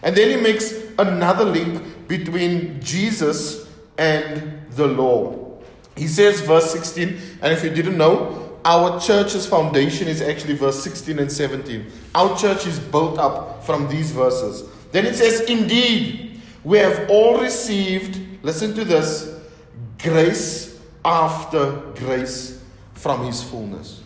And 0.02 0.16
then 0.16 0.30
he 0.30 0.44
makes 0.44 0.74
another 1.00 1.46
link 1.46 2.08
between 2.08 2.82
Jesus 2.82 3.70
and 3.98 4.62
the 4.72 4.88
law. 4.88 5.62
He 5.96 6.08
says, 6.08 6.42
verse 6.42 6.72
16, 6.72 7.20
and 7.42 7.54
if 7.54 7.64
you 7.64 7.70
didn't 7.70 7.98
know, 7.98 8.60
our 8.66 9.00
church's 9.00 9.46
foundation 9.46 10.08
is 10.08 10.22
actually 10.22 10.56
verse 10.56 10.82
16 10.84 11.20
and 11.20 11.32
17. 11.32 11.86
Our 12.16 12.38
church 12.38 12.66
is 12.66 12.80
built 12.80 13.20
up 13.20 13.66
from 13.66 13.90
these 13.90 14.12
verses. 14.12 14.70
Then 14.92 15.06
it 15.06 15.16
says, 15.16 15.42
Indeed, 15.42 16.42
we 16.64 16.78
have 16.78 17.10
all 17.10 17.40
received, 17.40 18.20
listen 18.42 18.74
to 18.76 18.86
this, 18.86 19.38
grace 20.02 20.73
after 21.06 21.72
grace 21.96 22.62
from 22.94 23.26
his 23.26 23.44
fullness. 23.44 24.02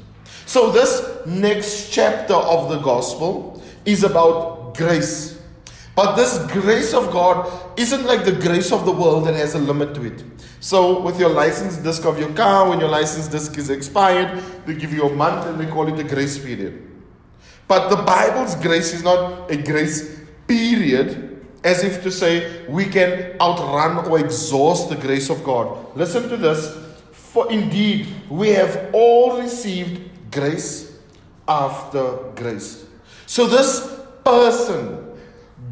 So, 0.46 0.72
this 0.72 1.26
next 1.26 1.92
chapter 1.92 2.34
of 2.34 2.70
the 2.70 2.80
gospel 2.80 3.62
is 3.86 4.04
about 4.04 4.76
grace. 4.76 5.40
But 5.96 6.16
this 6.16 6.38
grace 6.52 6.94
of 6.94 7.12
God 7.12 7.52
isn't 7.78 8.06
like 8.06 8.24
the 8.24 8.32
grace 8.32 8.72
of 8.72 8.86
the 8.86 8.92
world 8.92 9.26
that 9.28 9.34
has 9.34 9.56
a 9.56 9.60
limit 9.60 9.96
to 9.96 10.06
it. 10.06 10.24
So, 10.60 11.02
with 11.02 11.20
your 11.20 11.30
license 11.30 11.78
disc 11.78 12.06
of 12.06 12.20
your 12.20 12.32
car, 12.34 12.70
when 12.70 12.80
your 12.80 12.90
license 12.90 13.28
disc 13.28 13.58
is 13.58 13.70
expired, 13.70 14.44
they 14.66 14.76
give 14.76 14.94
you 14.94 15.04
a 15.04 15.14
month 15.14 15.46
and 15.46 15.60
they 15.60 15.66
call 15.66 15.88
it 15.88 16.00
a 16.00 16.04
grace 16.04 16.40
period. 16.40 16.84
But 17.68 17.90
the 17.90 17.98
Bible's 17.98 18.56
grace 18.56 18.94
is 18.94 19.04
not 19.04 19.52
a 19.52 19.58
grace 19.58 20.22
period, 20.48 21.46
as 21.64 21.84
if 21.84 22.02
to 22.04 22.12
say 22.12 22.66
we 22.68 22.86
can 22.86 23.36
outrun 23.42 24.08
or 24.10 24.20
exhaust 24.20 24.90
the 24.90 24.96
grace 24.96 25.30
of 25.30 25.44
God. 25.44 25.96
Listen 25.96 26.30
to 26.30 26.38
this. 26.38 26.87
For 27.38 27.52
indeed, 27.52 28.08
we 28.32 28.50
have 28.50 28.90
all 28.94 29.40
received 29.40 30.10
grace 30.32 30.98
after 31.48 32.18
grace. 32.36 32.84
So, 33.28 33.46
this 33.46 33.96
person, 34.26 35.06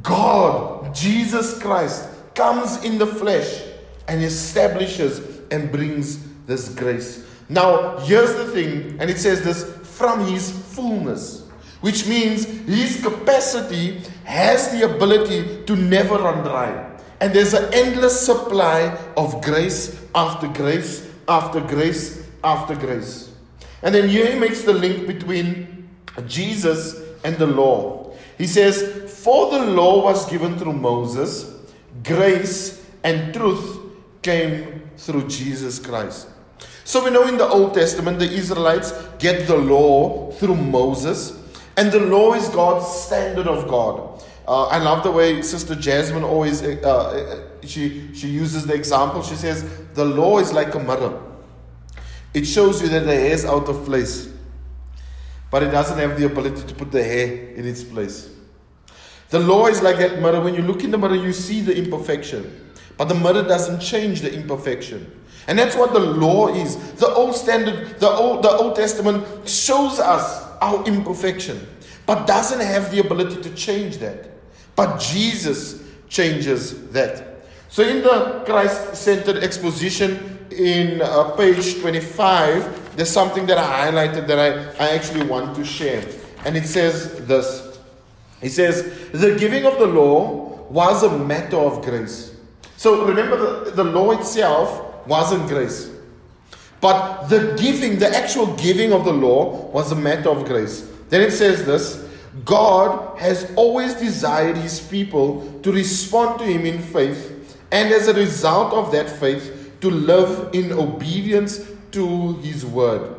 God, 0.03 0.93
Jesus 0.93 1.60
Christ, 1.60 2.07
comes 2.36 2.84
in 2.84 3.00
the 3.00 3.07
flesh 3.07 3.63
and 4.07 4.24
establishes 4.24 5.41
and 5.50 5.72
brings 5.72 6.19
this 6.45 6.69
grace. 6.69 7.25
Now, 7.50 7.98
here's 7.98 8.36
the 8.36 8.45
thing, 8.51 8.98
and 9.00 9.10
it 9.10 9.17
says 9.17 9.41
this 9.41 9.63
from 9.98 10.27
his 10.27 10.51
fullness, 10.75 11.48
which 11.81 12.05
means 12.05 12.45
his 12.45 13.01
capacity 13.01 14.01
has 14.24 14.69
the 14.69 14.84
ability 14.84 15.63
to 15.65 15.75
never 15.75 16.19
run 16.19 16.43
dry. 16.43 16.91
And 17.22 17.34
there's 17.34 17.55
an 17.55 17.74
endless 17.74 18.24
supply 18.24 18.95
of 19.17 19.41
grace 19.41 20.00
after 20.13 20.48
grace 20.50 21.10
after 21.27 21.62
grace 21.62 22.27
after 22.44 22.75
grace. 22.75 23.32
And 23.82 23.94
then 23.94 24.10
here 24.10 24.32
he 24.32 24.39
makes 24.39 24.63
the 24.63 24.74
link 24.74 25.08
between 25.08 25.89
Jesus 26.27 27.01
and 27.24 27.38
the 27.38 27.48
law. 27.48 28.13
He 28.38 28.48
says, 28.48 29.12
For 29.24 29.51
the 29.51 29.65
law 29.65 30.03
was 30.03 30.29
given 30.29 30.58
through 30.58 30.74
Moses, 30.74 31.51
grace 32.03 32.86
and 33.03 33.34
truth 33.34 33.79
came 34.22 34.89
through 34.98 35.27
Jesus 35.27 35.79
Christ. 35.79 36.27
So 36.84 37.03
we 37.03 37.12
know 37.12 37.27
in 37.27 37.38
the 37.38 37.48
Old 37.48 37.74
Testament, 37.74 38.20
the 38.20 38.32
Israelites 38.32 38.94
get 39.17 39.48
the 39.48 39.58
law 39.58 40.32
through 40.34 40.55
Moses, 40.55 41.34
and 41.77 41.91
the 41.91 42.00
law 42.00 42.34
is 42.34 42.48
God's 42.50 42.88
standard 42.88 43.48
of 43.48 43.67
God. 43.67 44.24
Uh, 44.47 44.65
I 44.65 44.77
love 44.77 45.03
the 45.03 45.11
way 45.11 45.41
Sister 45.41 45.73
Jasmine 45.73 46.23
always 46.23 46.61
uh, 46.61 46.77
uh, 46.83 47.65
she 47.65 48.13
she 48.13 48.27
uses 48.27 48.65
the 48.65 48.75
example. 48.75 49.23
She 49.23 49.35
says 49.35 49.65
the 49.93 50.05
law 50.05 50.37
is 50.37 50.53
like 50.53 50.75
a 50.75 50.79
mirror. 50.79 51.19
It 52.33 52.45
shows 52.45 52.81
you 52.81 52.89
that 52.89 53.05
the 53.05 53.15
hair 53.15 53.31
is 53.31 53.45
out 53.45 53.67
of 53.69 53.85
place, 53.85 54.29
but 55.49 55.63
it 55.63 55.71
doesn't 55.71 55.97
have 55.97 56.19
the 56.19 56.25
ability 56.25 56.61
to 56.67 56.75
put 56.75 56.91
the 56.91 57.03
hair 57.03 57.55
in 57.55 57.65
its 57.65 57.83
place. 57.83 58.29
The 59.29 59.39
law 59.39 59.65
is 59.67 59.81
like 59.81 59.97
that 59.97 60.21
mirror. 60.21 60.41
When 60.41 60.53
you 60.53 60.61
look 60.61 60.83
in 60.83 60.91
the 60.91 60.97
mirror, 60.97 61.15
you 61.15 61.33
see 61.33 61.61
the 61.61 61.75
imperfection. 61.75 62.73
But 62.97 63.05
the 63.05 63.15
mirror 63.15 63.41
doesn't 63.41 63.79
change 63.79 64.21
the 64.21 64.31
imperfection. 64.33 65.11
And 65.47 65.57
that's 65.57 65.75
what 65.75 65.91
the 65.93 65.99
law 65.99 66.49
is. 66.49 66.77
The 66.93 67.07
old 67.07 67.35
standard, 67.35 67.99
the 67.99 68.09
old, 68.09 68.43
the 68.43 68.51
old 68.51 68.75
Testament 68.75 69.47
shows 69.47 69.99
us 69.99 70.43
our 70.61 70.85
imperfection, 70.85 71.65
but 72.05 72.25
doesn't 72.25 72.61
have 72.61 72.91
the 72.91 72.99
ability 72.99 73.41
to 73.41 73.55
change 73.55 73.97
that. 73.97 74.35
But 74.75 75.00
Jesus 75.00 75.84
changes 76.10 76.89
that. 76.91 77.36
So 77.69 77.84
in 77.84 78.04
the 78.04 78.43
Christ-centered 78.45 79.43
exposition 79.43 80.47
in 80.52 81.02
uh, 81.02 81.32
page 81.32 81.80
25, 81.80 82.95
there's 82.95 83.10
something 83.10 83.45
that 83.47 83.58
I 83.58 83.91
highlighted 83.91 84.28
that 84.28 84.39
I, 84.39 84.86
I 84.86 84.89
actually 84.95 85.26
want 85.26 85.56
to 85.58 85.65
share. 85.65 86.06
And 86.45 86.56
it 86.56 86.65
says 86.67 87.26
this. 87.26 87.80
It 88.41 88.52
says, 88.52 89.10
the 89.12 89.36
giving 89.36 89.65
of 89.65 89.80
the 89.80 89.88
law 89.88 90.67
was 90.69 91.04
a 91.04 91.17
matter 91.17 91.58
of 91.58 91.84
grace. 91.84 92.36
So 92.78 93.06
remember, 93.06 93.65
the, 93.65 93.71
the 93.71 93.84
law 93.84 94.12
itself 94.12 95.08
wasn't 95.08 95.47
grace. 95.47 95.91
But 96.82 97.28
the 97.28 97.58
giving, 97.60 97.97
the 97.97 98.15
actual 98.15 98.56
giving 98.58 98.93
of 98.93 99.06
the 99.06 99.13
law, 99.13 99.71
was 99.71 99.91
a 99.91 99.95
matter 99.95 100.30
of 100.30 100.45
grace. 100.45 100.88
Then 101.10 101.21
it 101.21 101.32
says 101.32 101.65
this 101.65 102.05
God 102.43 103.17
has 103.19 103.52
always 103.56 103.93
desired 103.93 104.58
his 104.58 104.80
people 104.80 105.60
to 105.63 105.71
respond 105.71 106.39
to 106.39 106.45
him 106.45 106.65
in 106.65 106.82
faith, 106.82 107.58
and 107.71 107.93
as 107.93 108.08
a 108.08 108.13
result 108.13 108.74
of 108.74 108.91
that 108.91 109.10
faith, 109.10 109.71
to 109.82 109.89
live 109.89 110.50
in 110.54 110.74
obedience 110.74 111.62
to 111.91 112.34
his 112.38 112.65
word. 112.65 113.15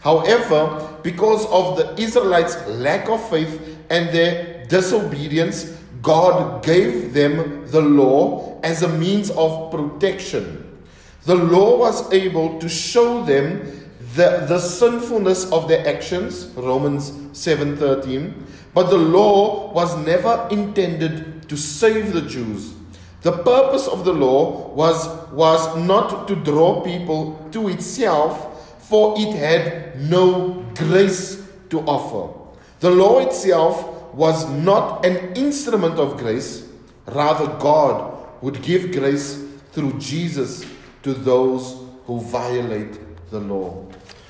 However, 0.00 0.96
because 1.02 1.44
of 1.46 1.76
the 1.76 2.00
Israelites' 2.00 2.56
lack 2.68 3.08
of 3.08 3.28
faith 3.28 3.78
and 3.90 4.08
their 4.10 4.64
disobedience, 4.66 5.76
God 6.00 6.62
gave 6.62 7.12
them 7.12 7.66
the 7.68 7.80
law 7.80 8.60
as 8.62 8.82
a 8.82 8.88
means 8.88 9.30
of 9.30 9.70
protection. 9.70 10.64
The 11.24 11.34
law 11.34 11.78
was 11.78 12.10
able 12.12 12.58
to 12.60 12.68
show 12.68 13.24
them 13.24 13.77
the, 14.18 14.44
the 14.48 14.58
sinfulness 14.58 15.48
of 15.52 15.68
their 15.68 15.86
actions, 15.86 16.46
Romans 16.56 17.12
7:13, 17.32 18.34
but 18.74 18.90
the 18.90 18.98
law 18.98 19.72
was 19.72 19.96
never 20.04 20.48
intended 20.50 21.48
to 21.48 21.56
save 21.56 22.12
the 22.12 22.22
Jews. 22.22 22.74
The 23.22 23.30
purpose 23.30 23.86
of 23.86 24.04
the 24.04 24.12
law 24.12 24.74
was, 24.74 25.06
was 25.30 25.76
not 25.76 26.26
to 26.26 26.34
draw 26.34 26.80
people 26.80 27.48
to 27.52 27.68
itself, 27.68 28.34
for 28.88 29.14
it 29.16 29.36
had 29.36 30.00
no 30.00 30.64
grace 30.74 31.40
to 31.70 31.80
offer. 31.82 32.34
The 32.80 32.90
law 32.90 33.20
itself 33.20 34.14
was 34.14 34.50
not 34.50 35.06
an 35.06 35.36
instrument 35.36 36.00
of 36.00 36.16
grace, 36.16 36.66
rather, 37.06 37.46
God 37.60 38.18
would 38.42 38.62
give 38.62 38.90
grace 38.90 39.44
through 39.70 39.92
Jesus 40.00 40.64
to 41.04 41.14
those 41.14 41.76
who 42.06 42.20
violate 42.20 42.98
the 43.30 43.38
law. 43.38 43.86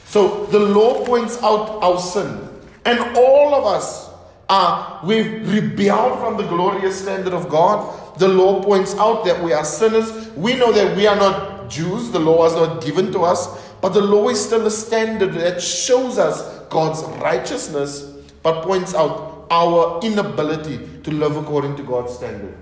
So 0.08 0.46
the 0.46 0.58
law 0.58 1.04
points 1.04 1.36
out 1.42 1.82
our 1.82 2.00
sin, 2.00 2.48
and 2.86 2.98
all 3.14 3.54
of 3.54 3.66
us 3.66 4.08
are 4.48 5.00
we've 5.04 5.52
rebelled 5.52 6.18
from 6.18 6.38
the 6.38 6.44
glorious 6.44 7.02
standard 7.02 7.34
of 7.34 7.50
God. 7.50 8.18
The 8.18 8.26
law 8.26 8.62
points 8.62 8.94
out 8.94 9.26
that 9.26 9.44
we 9.44 9.52
are 9.52 9.64
sinners. 9.64 10.30
We 10.34 10.54
know 10.54 10.72
that 10.72 10.96
we 10.96 11.06
are 11.06 11.14
not 11.14 11.68
Jews, 11.68 12.10
the 12.10 12.18
law 12.18 12.38
was 12.38 12.54
not 12.54 12.82
given 12.82 13.12
to 13.12 13.20
us, 13.20 13.70
but 13.82 13.90
the 13.90 14.00
law 14.00 14.30
is 14.30 14.42
still 14.42 14.66
a 14.66 14.70
standard 14.70 15.34
that 15.34 15.60
shows 15.60 16.16
us 16.16 16.66
God's 16.70 17.02
righteousness, 17.20 18.00
but 18.42 18.64
points 18.64 18.94
out 18.94 19.46
our 19.50 20.00
inability 20.02 21.02
to 21.02 21.10
live 21.10 21.36
according 21.36 21.76
to 21.76 21.82
God's 21.82 22.14
standard. 22.14 22.54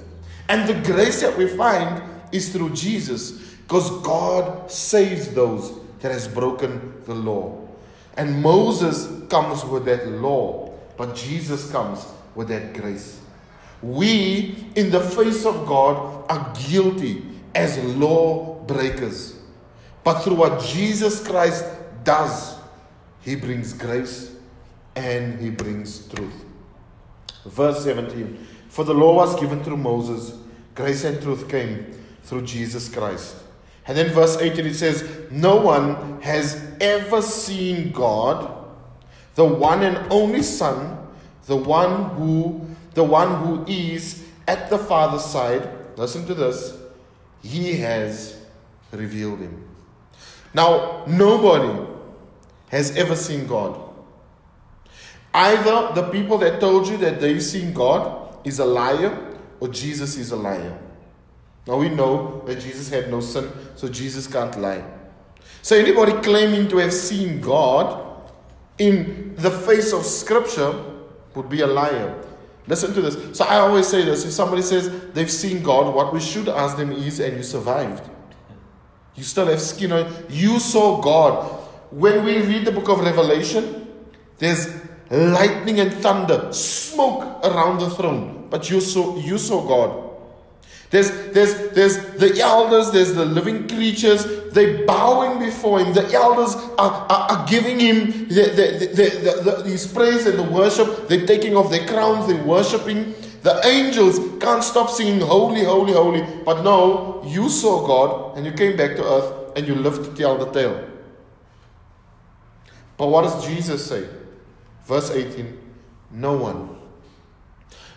And 0.49 0.69
the 0.69 0.75
grace 0.93 1.21
that 1.21 1.39
we 1.39 1.47
find 1.47 2.03
is 2.33 2.53
through 2.53 2.75
Jesus 2.75 3.55
because 3.63 3.89
God 4.03 4.69
saves 4.69 5.29
those 5.29 5.86
that 6.07 6.13
has 6.13 6.29
broken 6.29 7.03
the 7.05 7.15
law. 7.15 7.67
And 8.17 8.41
Moses 8.41 9.29
comes 9.29 9.65
with 9.65 9.87
that 9.87 10.07
law, 10.07 10.73
but 10.97 11.17
Jesus 11.17 11.69
comes 11.73 12.07
with 12.37 12.47
that 12.47 12.75
grace. 12.75 13.21
We, 13.83 14.67
in 14.77 14.93
the 14.93 15.01
face 15.01 15.45
of 15.45 15.67
God, 15.67 16.25
are 16.31 16.55
guilty 16.69 17.25
as 17.57 17.77
law 17.97 18.55
breakers. 18.67 19.37
But 20.05 20.21
through 20.21 20.37
what 20.37 20.63
Jesus 20.63 21.27
Christ 21.27 21.65
does, 22.05 22.57
He 23.23 23.35
brings 23.35 23.73
grace 23.73 24.33
and 24.95 25.41
He 25.41 25.51
brings 25.51 26.07
truth. 26.07 26.45
Verse 27.45 27.83
17 27.83 28.47
For 28.69 28.85
the 28.85 28.95
law 28.95 29.17
was 29.17 29.41
given 29.41 29.65
through 29.65 29.79
Moses, 29.79 30.39
grace 30.77 31.03
and 31.03 31.21
truth 31.21 31.49
came 31.49 32.01
through 32.23 32.43
Jesus 32.43 32.89
Christ. 32.89 33.39
And 33.89 33.97
then 33.97 34.13
verse 34.13 34.37
18 34.37 34.67
it 34.67 34.75
says, 34.75 35.09
No 35.31 35.57
one 35.57 36.21
has 36.23 36.61
ever 36.81 37.23
seen 37.23 37.93
God, 37.93 38.53
the 39.35 39.45
one 39.45 39.83
and 39.83 40.13
only 40.13 40.43
Son, 40.43 40.99
the 41.47 41.57
one 41.57 42.11
who 42.17 42.67
the 42.95 43.05
one 43.05 43.45
who 43.45 43.65
is 43.71 44.25
at 44.49 44.71
the 44.71 44.79
Father's 44.79 45.25
side. 45.25 45.69
Listen 45.97 46.27
to 46.27 46.35
this. 46.35 46.77
He 47.43 47.77
has 47.77 48.43
revealed 48.91 49.41
him. 49.41 49.69
Now, 50.55 51.05
nobody 51.07 51.87
has 52.69 52.97
ever 52.97 53.15
seen 53.15 53.47
God. 53.47 53.79
Either 55.35 55.95
the 55.95 56.09
people 56.11 56.39
that 56.39 56.59
told 56.59 56.89
you 56.89 56.97
that 56.97 57.21
they've 57.21 57.43
seen 57.43 57.75
God 57.75 58.39
is 58.47 58.59
a 58.59 58.65
liar 58.65 59.37
or 59.61 59.69
Jesus 59.69 60.17
is 60.17 60.33
a 60.33 60.37
liar. 60.37 60.79
Now 61.67 61.77
we 61.77 61.89
know 61.89 62.43
that 62.47 62.61
Jesus 62.61 62.89
had 62.89 63.11
no 63.11 63.21
sin, 63.21 63.51
so 63.75 63.89
Jesus 63.89 64.27
can't 64.27 64.59
lie. 64.61 64.85
So 65.63 65.77
anybody 65.77 66.13
claiming 66.23 66.69
to 66.69 66.79
have 66.79 66.93
seen 66.93 67.41
God 67.41 68.23
in 68.79 69.35
the 69.37 69.51
face 69.51 69.93
of 69.93 70.05
Scripture 70.05 70.75
would 71.35 71.49
be 71.49 71.63
a 71.63 71.67
liar. 71.67 72.23
Listen 72.69 72.95
to 72.95 73.01
this. 73.01 73.37
So 73.37 73.45
I 73.45 73.57
always 73.57 73.87
say 73.87 74.05
this 74.05 74.25
if 74.25 74.33
somebody 74.33 74.63
says 74.63 74.91
they've 75.13 75.31
seen 75.31 75.63
God, 75.63 75.95
what 75.95 76.13
we 76.13 76.21
should 76.21 76.49
ask 76.49 76.77
them 76.77 76.93
is, 76.93 77.21
and 77.21 77.37
you 77.37 77.43
survived. 77.43 78.09
You 79.17 79.23
still 79.23 79.47
have 79.47 79.61
skin 79.61 79.93
on. 79.93 80.13
You 80.29 80.61
saw 80.61 81.01
God. 81.01 81.63
When 81.91 82.25
we 82.25 82.43
read 82.43 82.65
the 82.65 82.73
book 82.73 82.89
of 82.89 83.01
Revelation, 83.01 83.89
there's 84.39 84.69
lightning 85.11 85.81
and 85.81 85.93
thunder, 85.93 86.53
smoke 86.53 87.45
around 87.45 87.79
the 87.79 87.91
throne. 87.91 88.49
But 88.51 88.71
you 88.71 88.81
saw 88.81 89.17
you 89.17 89.39
saw 89.39 89.67
God. 89.67 90.06
There's, 90.91 91.11
there's, 91.33 91.71
there's 91.71 91.97
the 92.15 92.41
elders, 92.41 92.93
there's 92.93 93.15
the 93.15 93.25
living 93.25 93.67
creatures, 93.67 94.53
they're 94.53 94.87
bowing 94.87 95.41
before 95.41 95.81
him. 95.81 95.93
The 95.93 96.13
elders 96.13 96.55
are, 96.79 97.07
are, 97.11 97.31
are 97.31 97.47
giving 97.47 97.81
him 97.81 98.29
the, 98.29 98.93
the, 98.95 99.43
the, 99.45 99.69
his 99.69 99.87
praise 99.87 100.27
and 100.27 100.39
the 100.39 100.45
worship. 100.45 101.09
They're 101.09 101.27
taking 101.27 101.57
off 101.57 101.71
their 101.71 101.87
crowns, 101.87 102.29
they're 102.29 102.45
worshiping. 102.45 103.15
The 103.43 103.65
angels 103.67 104.19
can't 104.41 104.63
stop 104.63 104.91
singing, 104.91 105.21
Holy, 105.21 105.65
Holy, 105.65 105.93
Holy. 105.93 106.23
But 106.45 106.63
no, 106.63 107.23
you 107.27 107.49
saw 107.49 107.87
God 107.87 108.37
and 108.37 108.47
you 108.47 108.53
came 108.53 108.77
back 108.77 108.97
to 108.97 109.05
earth 109.05 109.57
and 109.57 109.67
you 109.67 109.75
lived 109.75 110.05
to 110.05 110.15
tell 110.15 110.39
the 110.39 110.51
tale. 110.53 110.89
But 112.97 113.09
what 113.09 113.23
does 113.23 113.45
Jesus 113.47 113.85
say? 113.85 114.09
Verse 114.85 115.11
18 115.11 115.59
No 116.13 116.37
one, 116.37 116.77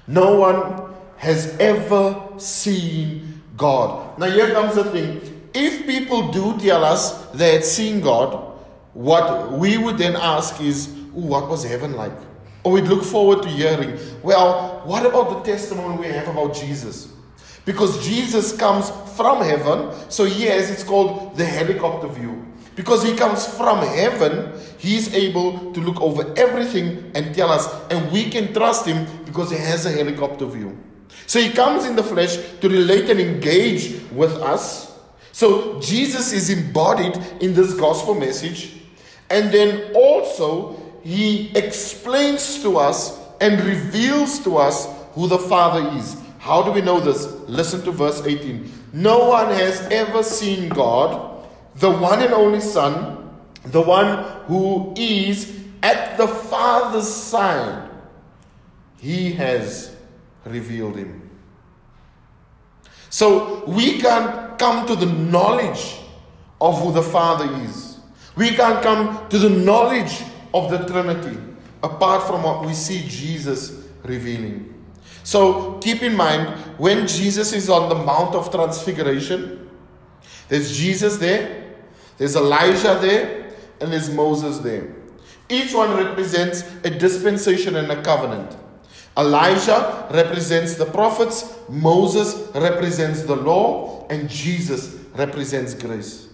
no 0.07 0.39
one 0.39 0.88
has 1.19 1.55
ever 1.59 2.15
seen 2.37 3.41
God. 3.57 4.17
Now, 4.17 4.27
here 4.27 4.51
comes 4.51 4.75
the 4.75 4.85
thing. 4.85 5.49
If 5.53 5.85
people 5.85 6.31
do 6.31 6.57
tell 6.59 6.85
us 6.85 7.25
they 7.31 7.53
had 7.53 7.65
seen 7.65 7.99
God, 7.99 8.55
what 8.93 9.51
we 9.51 9.77
would 9.77 9.97
then 9.97 10.15
ask 10.15 10.61
is, 10.61 10.87
what 11.11 11.49
was 11.49 11.63
heaven 11.63 11.93
like? 11.93 12.13
Or 12.63 12.71
we'd 12.71 12.85
look 12.85 13.03
forward 13.03 13.43
to 13.43 13.49
hearing, 13.49 13.97
well, 14.23 14.81
what 14.85 15.05
about 15.05 15.29
the 15.29 15.51
testimony 15.51 15.97
we 15.97 16.07
have 16.07 16.29
about 16.29 16.53
Jesus? 16.53 17.11
Because 17.65 18.01
Jesus 18.05 18.55
comes 18.55 18.89
from 19.17 19.43
heaven, 19.43 19.93
so 20.09 20.23
yes, 20.23 20.71
it's 20.71 20.83
called 20.83 21.35
the 21.35 21.45
helicopter 21.45 22.07
view. 22.07 22.45
Because 22.75 23.03
he 23.03 23.13
comes 23.13 23.45
from 23.45 23.79
heaven, 23.79 24.53
he's 24.77 25.13
able 25.13 25.73
to 25.73 25.81
look 25.81 25.99
over 25.99 26.33
everything 26.37 27.11
and 27.13 27.35
tell 27.35 27.51
us, 27.51 27.67
and 27.91 28.09
we 28.09 28.29
can 28.29 28.53
trust 28.53 28.85
him 28.85 29.05
because 29.25 29.51
he 29.51 29.57
has 29.57 29.85
a 29.85 29.91
helicopter 29.91 30.45
view. 30.45 30.77
So 31.29 31.39
he 31.39 31.51
comes 31.51 31.85
in 31.85 31.95
the 31.95 32.01
flesh 32.01 32.37
to 32.59 32.67
relate 32.67 33.07
and 33.07 33.19
engage 33.19 34.01
with 34.11 34.31
us. 34.37 34.97
So 35.31 35.79
Jesus 35.79 36.33
is 36.33 36.49
embodied 36.49 37.15
in 37.39 37.53
this 37.53 37.75
gospel 37.75 38.15
message. 38.15 38.73
And 39.29 39.51
then 39.51 39.93
also, 39.93 40.81
he 41.03 41.55
explains 41.55 42.63
to 42.63 42.77
us 42.77 43.19
and 43.39 43.61
reveals 43.61 44.39
to 44.39 44.57
us 44.57 44.87
who 45.13 45.27
the 45.27 45.37
Father 45.37 45.95
is. 45.99 46.19
How 46.39 46.63
do 46.63 46.71
we 46.71 46.81
know 46.81 46.99
this? 46.99 47.27
Listen 47.47 47.83
to 47.83 47.91
verse 47.91 48.25
18. 48.25 48.71
No 48.93 49.29
one 49.29 49.53
has 49.53 49.81
ever 49.91 50.23
seen 50.23 50.67
God, 50.69 51.45
the 51.75 51.91
one 51.91 52.23
and 52.23 52.33
only 52.33 52.59
Son, 52.59 53.29
the 53.65 53.83
one 53.83 54.23
who 54.47 54.95
is 54.97 55.55
at 55.83 56.17
the 56.17 56.27
Father's 56.27 57.07
side. 57.07 57.87
He 58.97 59.33
has 59.33 59.95
revealed 60.45 60.95
him. 60.95 61.29
So 63.09 63.65
we 63.65 63.99
can't 63.99 64.57
come 64.59 64.85
to 64.87 64.95
the 64.95 65.05
knowledge 65.05 65.97
of 66.61 66.81
who 66.81 66.91
the 66.91 67.01
Father 67.01 67.51
is. 67.63 67.97
We 68.35 68.51
can't 68.51 68.81
come 68.81 69.27
to 69.29 69.37
the 69.37 69.49
knowledge 69.49 70.21
of 70.53 70.71
the 70.71 70.77
Trinity 70.85 71.37
apart 71.81 72.27
from 72.27 72.43
what 72.43 72.65
we 72.65 72.73
see 72.73 73.05
Jesus 73.07 73.83
revealing. 74.03 74.73
So 75.23 75.77
keep 75.79 76.01
in 76.03 76.15
mind 76.15 76.47
when 76.77 77.07
Jesus 77.07 77.53
is 77.53 77.69
on 77.69 77.89
the 77.89 77.95
Mount 77.95 78.35
of 78.35 78.51
Transfiguration, 78.51 79.69
there's 80.47 80.75
Jesus 80.77 81.17
there, 81.17 81.75
there's 82.17 82.35
Elijah 82.35 82.97
there, 83.01 83.53
and 83.79 83.91
there's 83.91 84.09
Moses 84.09 84.59
there. 84.59 84.95
Each 85.47 85.73
one 85.73 85.95
represents 85.95 86.63
a 86.83 86.89
dispensation 86.89 87.75
and 87.75 87.91
a 87.91 88.01
covenant. 88.01 88.55
Elijah 89.19 90.07
represents 90.11 90.75
the 90.75 90.85
prophets, 90.85 91.55
Moses 91.67 92.49
represents 92.55 93.23
the 93.23 93.35
law, 93.35 94.07
and 94.09 94.29
Jesus 94.29 94.95
represents 95.15 95.73
grace. 95.73 96.29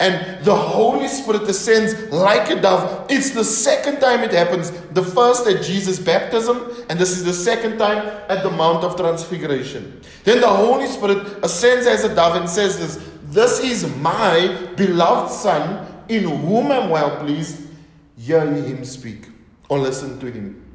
And 0.00 0.42
the 0.46 0.56
Holy 0.56 1.08
Spirit 1.08 1.46
descends 1.46 2.10
like 2.10 2.48
a 2.48 2.58
dove. 2.58 3.06
It's 3.10 3.30
the 3.30 3.44
second 3.44 4.00
time 4.00 4.20
it 4.20 4.32
happens. 4.32 4.70
The 4.92 5.02
first 5.02 5.46
at 5.46 5.62
Jesus' 5.62 5.98
baptism, 5.98 6.72
and 6.88 6.98
this 6.98 7.10
is 7.10 7.22
the 7.22 7.34
second 7.34 7.76
time 7.76 7.98
at 8.30 8.42
the 8.42 8.50
Mount 8.50 8.82
of 8.82 8.96
Transfiguration. 8.96 10.00
Then 10.24 10.40
the 10.40 10.48
Holy 10.48 10.86
Spirit 10.86 11.44
ascends 11.44 11.86
as 11.86 12.04
a 12.04 12.14
dove 12.14 12.36
and 12.36 12.48
says 12.48 12.78
this 12.78 13.10
This 13.24 13.60
is 13.60 13.94
my 13.96 14.72
beloved 14.74 15.30
Son, 15.30 15.86
in 16.08 16.24
whom 16.24 16.72
I'm 16.72 16.88
well 16.88 17.22
pleased. 17.22 17.68
Hear 18.16 18.46
him 18.46 18.86
speak, 18.86 19.28
or 19.68 19.78
listen 19.78 20.18
to 20.20 20.32
him. 20.32 20.69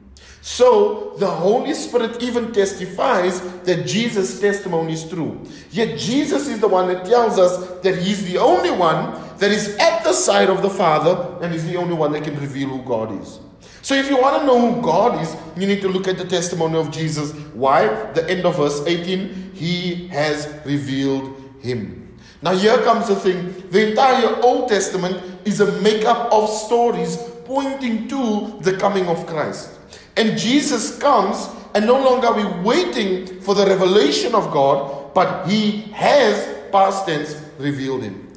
So 0.45 1.15
the 1.17 1.25
Holy 1.25 1.73
Spirit 1.73 2.21
even 2.21 2.53
testifies 2.53 3.41
that 3.63 3.87
Jesus' 3.87 4.39
testimony 4.39 4.93
is 4.93 5.03
true. 5.09 5.41
Yet 5.71 5.97
Jesus 5.97 6.47
is 6.47 6.59
the 6.59 6.67
one 6.67 6.87
that 6.87 7.03
tells 7.03 7.39
us 7.39 7.81
that 7.81 7.97
He's 7.97 8.23
the 8.31 8.37
only 8.37 8.69
one 8.69 9.19
that 9.39 9.49
is 9.49 9.75
at 9.77 10.03
the 10.03 10.13
side 10.13 10.51
of 10.51 10.61
the 10.61 10.69
Father 10.69 11.43
and 11.43 11.51
is 11.51 11.65
the 11.65 11.77
only 11.77 11.95
one 11.95 12.11
that 12.11 12.23
can 12.23 12.39
reveal 12.39 12.69
who 12.69 12.83
God 12.83 13.19
is. 13.19 13.39
So 13.81 13.95
if 13.95 14.07
you 14.07 14.21
want 14.21 14.39
to 14.39 14.45
know 14.45 14.71
who 14.71 14.83
God 14.83 15.19
is, 15.19 15.35
you 15.57 15.65
need 15.65 15.81
to 15.81 15.87
look 15.87 16.07
at 16.07 16.19
the 16.19 16.25
testimony 16.25 16.77
of 16.77 16.91
Jesus. 16.91 17.31
Why? 17.55 17.87
The 18.11 18.29
end 18.29 18.45
of 18.45 18.57
verse 18.57 18.85
18 18.85 19.53
He 19.55 20.09
has 20.09 20.47
revealed 20.63 21.41
Him. 21.59 22.15
Now, 22.43 22.51
here 22.51 22.77
comes 22.83 23.07
the 23.07 23.15
thing 23.15 23.67
the 23.71 23.89
entire 23.89 24.39
Old 24.43 24.69
Testament 24.69 25.23
is 25.43 25.59
a 25.59 25.81
makeup 25.81 26.31
of 26.31 26.47
stories 26.51 27.17
pointing 27.45 28.07
to 28.09 28.59
the 28.61 28.77
coming 28.77 29.07
of 29.07 29.25
Christ. 29.25 29.74
And 30.17 30.37
Jesus 30.37 30.97
comes, 30.97 31.49
and 31.73 31.85
no 31.85 32.01
longer 32.01 32.27
are 32.27 32.35
we 32.35 32.61
waiting 32.61 33.41
for 33.41 33.53
the 33.53 33.65
revelation 33.65 34.33
of 34.33 34.51
God, 34.51 35.13
but 35.13 35.47
He 35.47 35.81
has, 35.93 36.47
past 36.71 37.05
tense, 37.05 37.41
revealed 37.57 38.03
Him. 38.03 38.31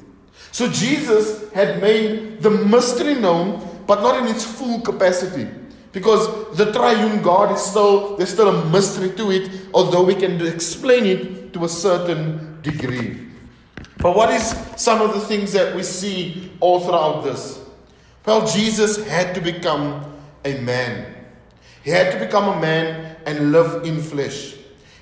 So 0.50 0.68
Jesus 0.68 1.52
had 1.52 1.80
made 1.80 2.42
the 2.42 2.50
mystery 2.50 3.14
known, 3.14 3.66
but 3.86 4.02
not 4.02 4.20
in 4.22 4.34
its 4.34 4.44
full 4.44 4.80
capacity. 4.80 5.48
Because 5.92 6.56
the 6.56 6.72
triune 6.72 7.22
God 7.22 7.54
is 7.54 7.62
still, 7.62 8.16
there's 8.16 8.32
still 8.32 8.48
a 8.48 8.70
mystery 8.70 9.10
to 9.10 9.30
it, 9.30 9.50
although 9.72 10.04
we 10.04 10.14
can 10.14 10.40
explain 10.46 11.06
it 11.06 11.52
to 11.54 11.64
a 11.64 11.68
certain 11.68 12.60
degree. 12.62 13.26
But 13.98 14.14
what 14.14 14.30
is 14.30 14.54
some 14.76 15.00
of 15.00 15.14
the 15.14 15.20
things 15.20 15.52
that 15.52 15.74
we 15.74 15.82
see 15.82 16.52
all 16.60 16.80
throughout 16.80 17.24
this? 17.24 17.60
Well, 18.26 18.46
Jesus 18.46 19.06
had 19.08 19.34
to 19.34 19.40
become 19.40 20.04
a 20.44 20.60
man. 20.60 21.17
He 21.82 21.90
had 21.90 22.12
to 22.12 22.18
become 22.18 22.58
a 22.58 22.60
man 22.60 23.16
and 23.26 23.52
live 23.52 23.84
in 23.84 24.00
flesh. 24.02 24.54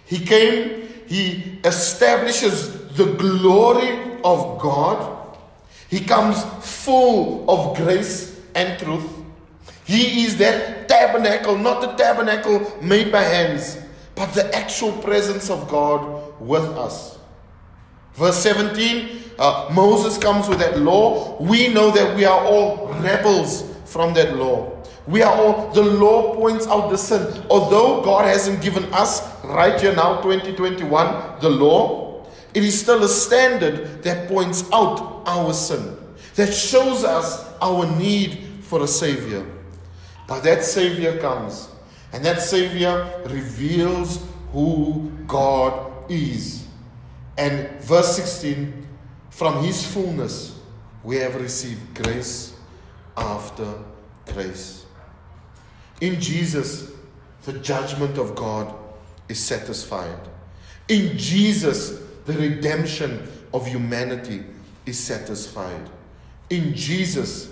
He 0.04 0.24
came, 0.24 0.88
he 1.06 1.58
establishes 1.64 2.88
the 2.96 3.12
glory 3.14 4.18
of 4.24 4.58
God. 4.60 5.36
He 5.88 6.00
comes 6.00 6.42
full 6.60 7.48
of 7.48 7.76
grace 7.76 8.40
and 8.54 8.78
truth. 8.78 9.08
He 9.84 10.24
is 10.24 10.36
that 10.38 10.88
tabernacle, 10.88 11.56
not 11.56 11.80
the 11.80 11.92
tabernacle 11.94 12.76
made 12.82 13.12
by 13.12 13.22
hands, 13.22 13.78
but 14.14 14.32
the 14.34 14.52
actual 14.54 14.92
presence 14.92 15.50
of 15.50 15.68
God 15.68 16.40
with 16.40 16.64
us. 16.64 17.18
Verse 18.14 18.36
17 18.38 19.24
uh, 19.38 19.68
Moses 19.72 20.16
comes 20.18 20.48
with 20.48 20.58
that 20.60 20.78
law. 20.78 21.36
We 21.40 21.68
know 21.68 21.90
that 21.90 22.16
we 22.16 22.24
are 22.24 22.40
all 22.40 22.88
rebels 23.00 23.70
from 23.84 24.14
that 24.14 24.36
law. 24.36 24.75
We 25.06 25.22
are 25.22 25.32
all, 25.32 25.70
the 25.70 25.82
law 25.82 26.34
points 26.34 26.66
out 26.66 26.90
the 26.90 26.98
sin. 26.98 27.44
Although 27.48 28.02
God 28.02 28.24
hasn't 28.24 28.60
given 28.60 28.92
us, 28.92 29.22
right 29.44 29.80
here 29.80 29.94
now, 29.94 30.20
2021, 30.20 31.40
the 31.40 31.48
law, 31.48 32.26
it 32.52 32.64
is 32.64 32.80
still 32.80 33.04
a 33.04 33.08
standard 33.08 34.02
that 34.02 34.28
points 34.28 34.64
out 34.72 35.22
our 35.26 35.52
sin, 35.52 35.96
that 36.34 36.52
shows 36.52 37.04
us 37.04 37.46
our 37.60 37.86
need 37.98 38.38
for 38.62 38.82
a 38.82 38.88
Savior. 38.88 39.46
But 40.26 40.42
that 40.42 40.64
Savior 40.64 41.18
comes, 41.18 41.68
and 42.12 42.24
that 42.24 42.40
Savior 42.40 43.22
reveals 43.26 44.26
who 44.52 45.12
God 45.26 46.10
is. 46.10 46.66
And 47.38 47.68
verse 47.82 48.16
16, 48.16 48.86
from 49.30 49.62
His 49.62 49.86
fullness, 49.86 50.58
we 51.04 51.16
have 51.16 51.40
received 51.40 51.94
grace 51.94 52.56
after 53.16 53.74
grace. 54.32 54.86
In 56.00 56.20
Jesus, 56.20 56.90
the 57.44 57.54
judgment 57.54 58.18
of 58.18 58.35
God 58.35 58.74
is 59.28 59.38
satisfied. 59.38 60.18
In 60.88 61.16
Jesus, 61.16 62.00
the 62.26 62.35
redemption 62.35 63.26
of 63.52 63.66
humanity 63.66 64.44
is 64.85 64.98
satisfied. 64.98 65.88
In 66.50 66.74
Jesus, 66.74 67.50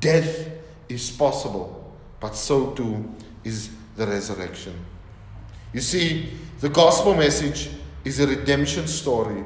death 0.00 0.50
is 0.88 1.10
possible, 1.10 1.94
but 2.20 2.34
so 2.34 2.72
too 2.72 3.14
is 3.42 3.70
the 3.96 4.06
resurrection. 4.06 4.74
You 5.72 5.80
see, 5.80 6.30
the 6.60 6.68
gospel 6.68 7.14
message 7.14 7.70
is 8.04 8.20
a 8.20 8.26
redemption 8.26 8.86
story, 8.86 9.44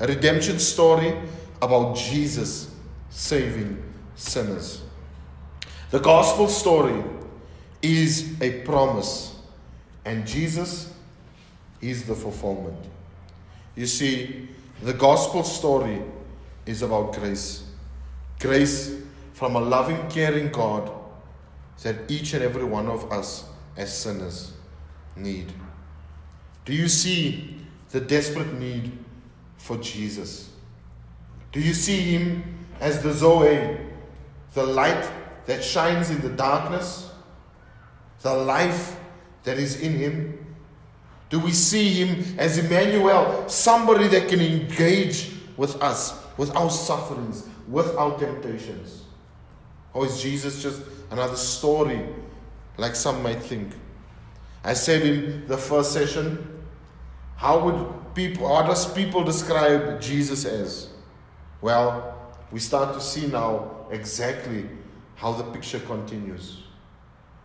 a 0.00 0.06
redemption 0.06 0.58
story 0.58 1.14
about 1.60 1.96
Jesus 1.96 2.74
saving 3.10 3.82
sinners. 4.14 4.82
The 5.90 6.00
gospel 6.00 6.48
story 6.48 7.02
is 7.82 8.40
a 8.40 8.60
promise, 8.62 9.36
and 10.04 10.26
Jesus 10.26 10.92
is 11.80 12.04
the 12.04 12.14
fulfillment. 12.14 12.78
You 13.76 13.86
see, 13.86 14.48
the 14.82 14.92
gospel 14.92 15.44
story 15.44 16.02
is 16.66 16.82
about 16.82 17.14
grace. 17.14 17.64
Grace 18.40 18.94
from 19.32 19.56
a 19.56 19.60
loving, 19.60 20.08
caring 20.08 20.50
God 20.50 20.90
that 21.82 22.10
each 22.10 22.34
and 22.34 22.42
every 22.42 22.64
one 22.64 22.88
of 22.88 23.10
us 23.12 23.44
as 23.76 23.96
sinners 23.96 24.52
need. 25.16 25.52
Do 26.64 26.72
you 26.72 26.88
see 26.88 27.56
the 27.90 28.00
desperate 28.00 28.52
need 28.54 28.92
for 29.56 29.76
Jesus? 29.78 30.50
Do 31.52 31.60
you 31.60 31.72
see 31.72 32.00
Him 32.00 32.66
as 32.80 33.02
the 33.02 33.12
Zoe, 33.12 33.78
the 34.54 34.64
light 34.64 35.08
that 35.46 35.64
shines 35.64 36.10
in 36.10 36.20
the 36.20 36.28
darkness, 36.28 37.07
the 38.22 38.32
life 38.32 38.98
that 39.44 39.58
is 39.58 39.80
in 39.80 39.92
Him? 39.92 40.46
Do 41.30 41.38
we 41.38 41.52
see 41.52 42.04
Him 42.04 42.38
as 42.38 42.58
Emmanuel, 42.58 43.48
somebody 43.48 44.08
that 44.08 44.28
can 44.28 44.40
engage 44.40 45.32
with 45.56 45.80
us, 45.82 46.18
with 46.36 46.54
our 46.56 46.70
sufferings, 46.70 47.46
with 47.66 47.94
our 47.96 48.18
temptations? 48.18 49.02
Or 49.92 50.06
is 50.06 50.22
Jesus 50.22 50.62
just 50.62 50.82
another 51.10 51.36
story, 51.36 52.08
like 52.76 52.94
some 52.94 53.22
might 53.22 53.42
think? 53.42 53.72
I 54.64 54.74
said 54.74 55.02
in 55.02 55.46
the 55.46 55.56
first 55.56 55.92
session, 55.92 56.62
how 57.36 57.64
would 57.64 58.14
people, 58.14 58.54
how 58.54 58.66
does 58.66 58.92
people 58.92 59.22
describe 59.22 60.00
Jesus 60.00 60.44
as? 60.44 60.88
Well, 61.60 62.14
we 62.50 62.60
start 62.60 62.94
to 62.94 63.00
see 63.00 63.26
now 63.26 63.86
exactly 63.90 64.68
how 65.16 65.32
the 65.32 65.44
picture 65.44 65.80
continues. 65.80 66.62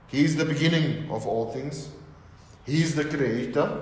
He 0.08 0.24
is 0.24 0.36
the 0.36 0.46
beginning 0.46 1.10
of 1.10 1.26
all 1.26 1.52
things. 1.52 1.90
He 2.66 2.82
is 2.82 2.96
the 2.96 3.06
creator. 3.06 3.82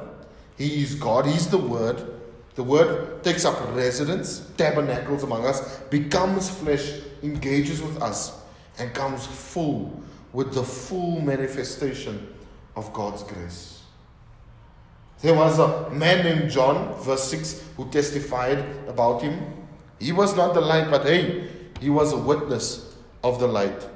He 0.57 0.81
is 0.83 0.95
God. 0.95 1.25
He 1.25 1.33
is 1.33 1.49
the 1.49 1.57
Word. 1.57 2.19
The 2.55 2.63
Word 2.63 3.23
takes 3.23 3.45
up 3.45 3.57
residence, 3.75 4.47
tabernacles 4.57 5.23
among 5.23 5.45
us, 5.45 5.79
becomes 5.89 6.49
flesh, 6.49 6.99
engages 7.23 7.81
with 7.81 8.01
us, 8.01 8.41
and 8.77 8.93
comes 8.93 9.25
full 9.25 10.01
with 10.33 10.53
the 10.53 10.63
full 10.63 11.21
manifestation 11.21 12.33
of 12.75 12.91
God's 12.93 13.23
grace. 13.23 13.81
There 15.21 15.35
was 15.35 15.59
a 15.59 15.89
man 15.91 16.25
named 16.25 16.51
John, 16.51 16.95
verse 17.01 17.23
6, 17.25 17.63
who 17.77 17.89
testified 17.89 18.59
about 18.87 19.21
him. 19.21 19.39
He 19.99 20.11
was 20.11 20.35
not 20.35 20.53
the 20.53 20.61
light, 20.61 20.89
but 20.89 21.05
hey, 21.05 21.47
he 21.79 21.89
was 21.89 22.11
a 22.11 22.17
witness 22.17 22.95
of 23.23 23.39
the 23.39 23.47
light. 23.47 23.87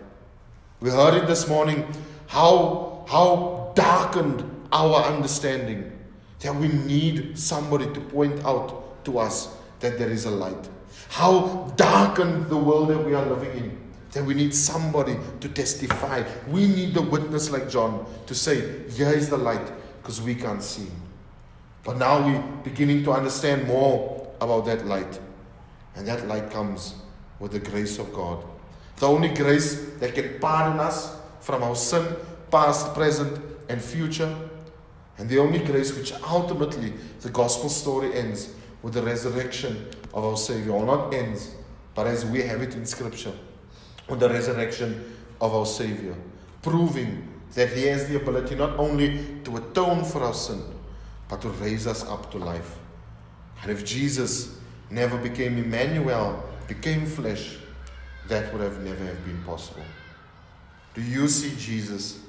We 0.80 0.92
heard 0.92 1.16
it 1.16 1.28
this 1.28 1.48
morning 1.48 1.88
how, 2.28 3.06
how 3.08 3.72
darkened 3.76 4.44
our 4.72 5.04
understanding 5.04 5.92
that 6.40 6.56
we 6.56 6.68
need 6.68 7.38
somebody 7.38 7.86
to 7.94 8.00
point 8.00 8.44
out 8.46 9.04
to 9.06 9.20
us 9.20 9.56
that 9.80 9.98
there 9.98 10.10
is 10.10 10.26
a 10.26 10.32
light. 10.32 10.70
How 11.10 11.72
darkened 11.76 12.48
the 12.48 12.58
world 12.58 12.90
that 12.90 13.00
we 13.00 13.14
are 13.14 13.26
living 13.26 13.58
in 13.58 13.86
that 14.16 14.24
we 14.24 14.34
need 14.34 14.56
somebody 14.56 15.18
to 15.42 15.50
testify. 15.50 16.24
We 16.48 16.68
need 16.68 16.96
a 16.96 17.02
witness 17.02 17.52
like 17.52 17.70
John 17.70 18.06
to 18.28 18.34
say, 18.34 18.90
Here 18.90 19.10
is 19.10 19.30
the 19.30 19.38
light, 19.38 19.70
because 20.02 20.22
we 20.22 20.36
can't 20.36 20.64
see. 20.64 20.88
But 21.84 21.98
now 21.98 22.26
we're 22.26 22.42
beginning 22.64 23.04
to 23.04 23.12
understand 23.12 23.68
more 23.68 24.34
about 24.40 24.66
that 24.68 24.86
light. 24.86 25.20
And 25.98 26.08
that 26.08 26.28
light 26.28 26.50
comes 26.50 26.96
with 27.40 27.52
the 27.52 27.60
grace 27.60 28.00
of 28.00 28.14
God. 28.14 28.44
The 28.98 29.08
only 29.08 29.34
grace 29.34 29.84
that 30.00 30.16
can 30.16 30.40
pardon 30.40 30.80
us 30.80 31.14
from 31.46 31.62
our 31.62 31.76
sin, 31.76 32.04
past, 32.50 32.96
present, 32.96 33.40
and 33.70 33.80
future. 33.80 34.36
And 35.20 35.30
the 35.30 35.38
only 35.38 35.60
grace 35.60 35.96
which 35.96 36.12
ultimately 36.28 36.92
the 37.22 37.30
gospel 37.30 37.70
story 37.70 38.16
ends 38.16 38.56
with 38.82 38.96
the 38.96 39.04
resurrection 39.04 39.88
of 40.12 40.26
our 40.26 40.38
Savior. 40.38 40.72
Or 40.72 40.84
not 40.84 41.14
ends, 41.14 41.54
but 41.94 42.08
as 42.08 42.26
we 42.26 42.42
have 42.42 42.64
it 42.64 42.74
in 42.74 42.84
Scripture 42.84 43.32
with 44.10 44.20
the 44.22 44.30
resurrection 44.30 45.16
of 45.40 45.54
our 45.54 45.68
Savior, 45.68 46.16
proving 46.64 47.28
that 47.54 47.70
He 47.70 47.84
has 47.84 48.10
the 48.10 48.16
ability 48.16 48.56
not 48.56 48.80
only 48.80 49.24
to 49.44 49.58
atone 49.58 50.04
for 50.04 50.24
our 50.24 50.34
sin, 50.34 50.64
but 51.30 51.44
to 51.44 51.50
raise 51.50 51.86
us 51.86 52.04
up 52.06 52.32
to 52.32 52.40
life. 52.40 52.80
And 53.62 53.70
if 53.72 53.86
Jesus 53.86 54.58
never 54.90 55.18
became 55.20 55.60
Emmanuel, 55.60 56.44
became 56.68 57.06
flesh, 57.06 57.58
that 58.30 58.52
would 58.52 58.64
have 58.64 58.80
never 58.80 59.06
have 59.06 59.24
been 59.24 59.44
possible. 59.44 59.84
Do 60.96 61.02
you 61.02 61.28
see 61.28 61.54
Jesus 61.58 62.20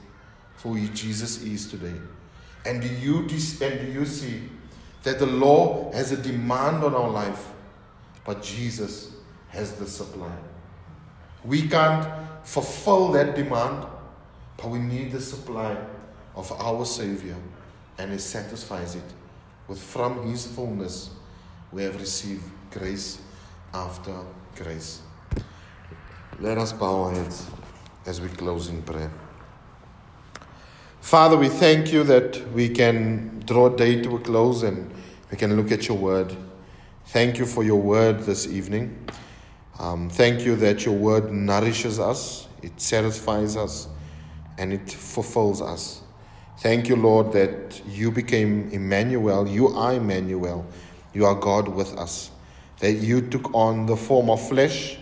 for 0.56 0.74
who 0.74 0.88
Jesus 0.88 1.42
is 1.42 1.70
today? 1.70 1.94
And 2.64 2.82
do 2.82 2.88
you 2.88 3.20
and 3.20 3.28
do 3.28 3.92
you 3.92 4.04
see 4.04 4.42
that 5.04 5.20
the 5.20 5.26
law 5.26 5.92
has 5.92 6.10
a 6.10 6.16
demand 6.16 6.82
on 6.82 6.92
our 6.94 7.08
life, 7.08 7.52
but 8.24 8.42
Jesus 8.42 9.12
has 9.50 9.74
the 9.74 9.86
supply? 9.86 10.36
We 11.44 11.68
can't 11.68 12.08
fulfill 12.42 13.12
that 13.12 13.36
demand, 13.36 13.86
but 14.56 14.68
we 14.68 14.80
need 14.80 15.12
the 15.12 15.20
supply 15.20 15.76
of 16.34 16.50
our 16.60 16.84
Savior, 16.84 17.36
and 17.98 18.10
He 18.10 18.18
satisfies 18.18 18.96
it 18.96 19.04
with 19.68 19.80
from 19.80 20.28
His 20.28 20.44
fullness 20.44 21.10
we 21.70 21.84
have 21.84 22.00
received 22.00 22.42
grace 22.72 23.20
after 23.72 24.14
grace. 24.56 25.02
Let 26.40 26.58
us 26.58 26.72
bow 26.72 27.04
our 27.04 27.12
heads 27.12 27.46
as 28.06 28.20
we 28.20 28.28
close 28.28 28.68
in 28.68 28.82
prayer. 28.82 29.10
Father, 31.00 31.36
we 31.36 31.48
thank 31.48 31.92
you 31.92 32.02
that 32.04 32.50
we 32.52 32.68
can 32.68 33.42
draw 33.46 33.68
day 33.68 34.02
to 34.02 34.16
a 34.16 34.20
close 34.20 34.62
and 34.62 34.92
we 35.30 35.36
can 35.36 35.56
look 35.56 35.70
at 35.70 35.88
your 35.88 35.96
word. 35.96 36.36
Thank 37.06 37.38
you 37.38 37.46
for 37.46 37.62
your 37.62 37.80
word 37.80 38.20
this 38.20 38.46
evening. 38.46 39.08
Um, 39.78 40.08
thank 40.08 40.40
you 40.42 40.56
that 40.56 40.84
your 40.84 40.94
word 40.94 41.30
nourishes 41.30 42.00
us, 42.00 42.48
it 42.62 42.80
satisfies 42.80 43.56
us, 43.56 43.88
and 44.58 44.72
it 44.72 44.90
fulfills 44.90 45.60
us. 45.60 46.02
Thank 46.58 46.88
you, 46.88 46.96
Lord, 46.96 47.32
that 47.32 47.82
you 47.86 48.10
became 48.10 48.70
Emmanuel. 48.70 49.46
You 49.46 49.68
are 49.68 49.94
Emmanuel. 49.94 50.66
You 51.12 51.26
are 51.26 51.34
God 51.34 51.68
with 51.68 51.96
us. 51.98 52.30
That 52.80 52.92
you 52.92 53.20
took 53.20 53.54
on 53.54 53.86
the 53.86 53.96
form 53.96 54.30
of 54.30 54.48
flesh, 54.48 54.98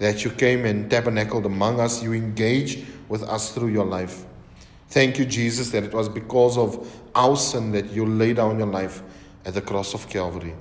that 0.00 0.24
you 0.24 0.30
came 0.30 0.64
and 0.64 0.90
tabernacled 0.90 1.46
among 1.46 1.78
us. 1.78 2.02
You 2.02 2.14
engaged 2.14 2.86
with 3.08 3.22
us 3.22 3.52
through 3.54 3.68
your 3.68 3.84
life. 3.84 4.24
Thank 4.88 5.18
you, 5.18 5.24
Jesus, 5.24 5.70
that 5.70 5.84
it 5.84 5.94
was 5.94 6.08
because 6.08 6.58
of 6.58 7.00
our 7.14 7.36
sin 7.36 7.70
that 7.72 7.92
you 7.92 8.04
laid 8.04 8.36
down 8.36 8.58
your 8.58 8.66
life 8.66 9.02
at 9.44 9.54
the 9.54 9.60
cross 9.60 9.94
of 9.94 10.08
Calvary. 10.08 10.54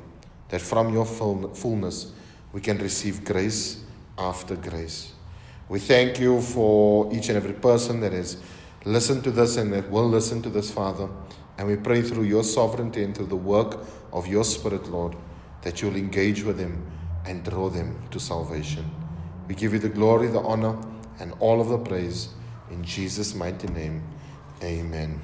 That 0.49 0.61
from 0.61 0.93
your 0.93 1.05
fullness, 1.05 2.11
we 2.51 2.61
can 2.61 2.77
receive 2.79 3.23
grace 3.23 3.81
after 4.17 4.55
grace. 4.55 5.13
We 5.69 5.79
thank 5.79 6.19
you 6.19 6.41
for 6.41 7.11
each 7.13 7.29
and 7.29 7.37
every 7.37 7.53
person 7.53 8.01
that 8.01 8.11
has 8.11 8.37
listened 8.83 9.23
to 9.23 9.31
this 9.31 9.55
and 9.57 9.71
that 9.73 9.89
will 9.89 10.09
listen 10.09 10.41
to 10.41 10.49
this, 10.49 10.69
Father. 10.69 11.07
And 11.57 11.67
we 11.67 11.75
pray 11.77 12.01
through 12.01 12.23
your 12.23 12.43
sovereignty 12.43 13.03
and 13.03 13.15
through 13.15 13.27
the 13.27 13.35
work 13.35 13.79
of 14.11 14.27
your 14.27 14.43
Spirit, 14.43 14.87
Lord, 14.87 15.15
that 15.61 15.81
you'll 15.81 15.95
engage 15.95 16.43
with 16.43 16.57
them 16.57 16.85
and 17.25 17.43
draw 17.43 17.69
them 17.69 18.01
to 18.11 18.19
salvation. 18.19 18.98
We 19.49 19.55
give 19.55 19.73
you 19.73 19.79
the 19.79 19.89
glory, 19.89 20.27
the 20.27 20.39
honor, 20.39 20.77
and 21.19 21.33
all 21.39 21.59
of 21.59 21.69
the 21.69 21.79
praise. 21.79 22.29
In 22.69 22.83
Jesus' 22.83 23.33
mighty 23.33 23.67
name, 23.67 24.03
amen. 24.63 25.19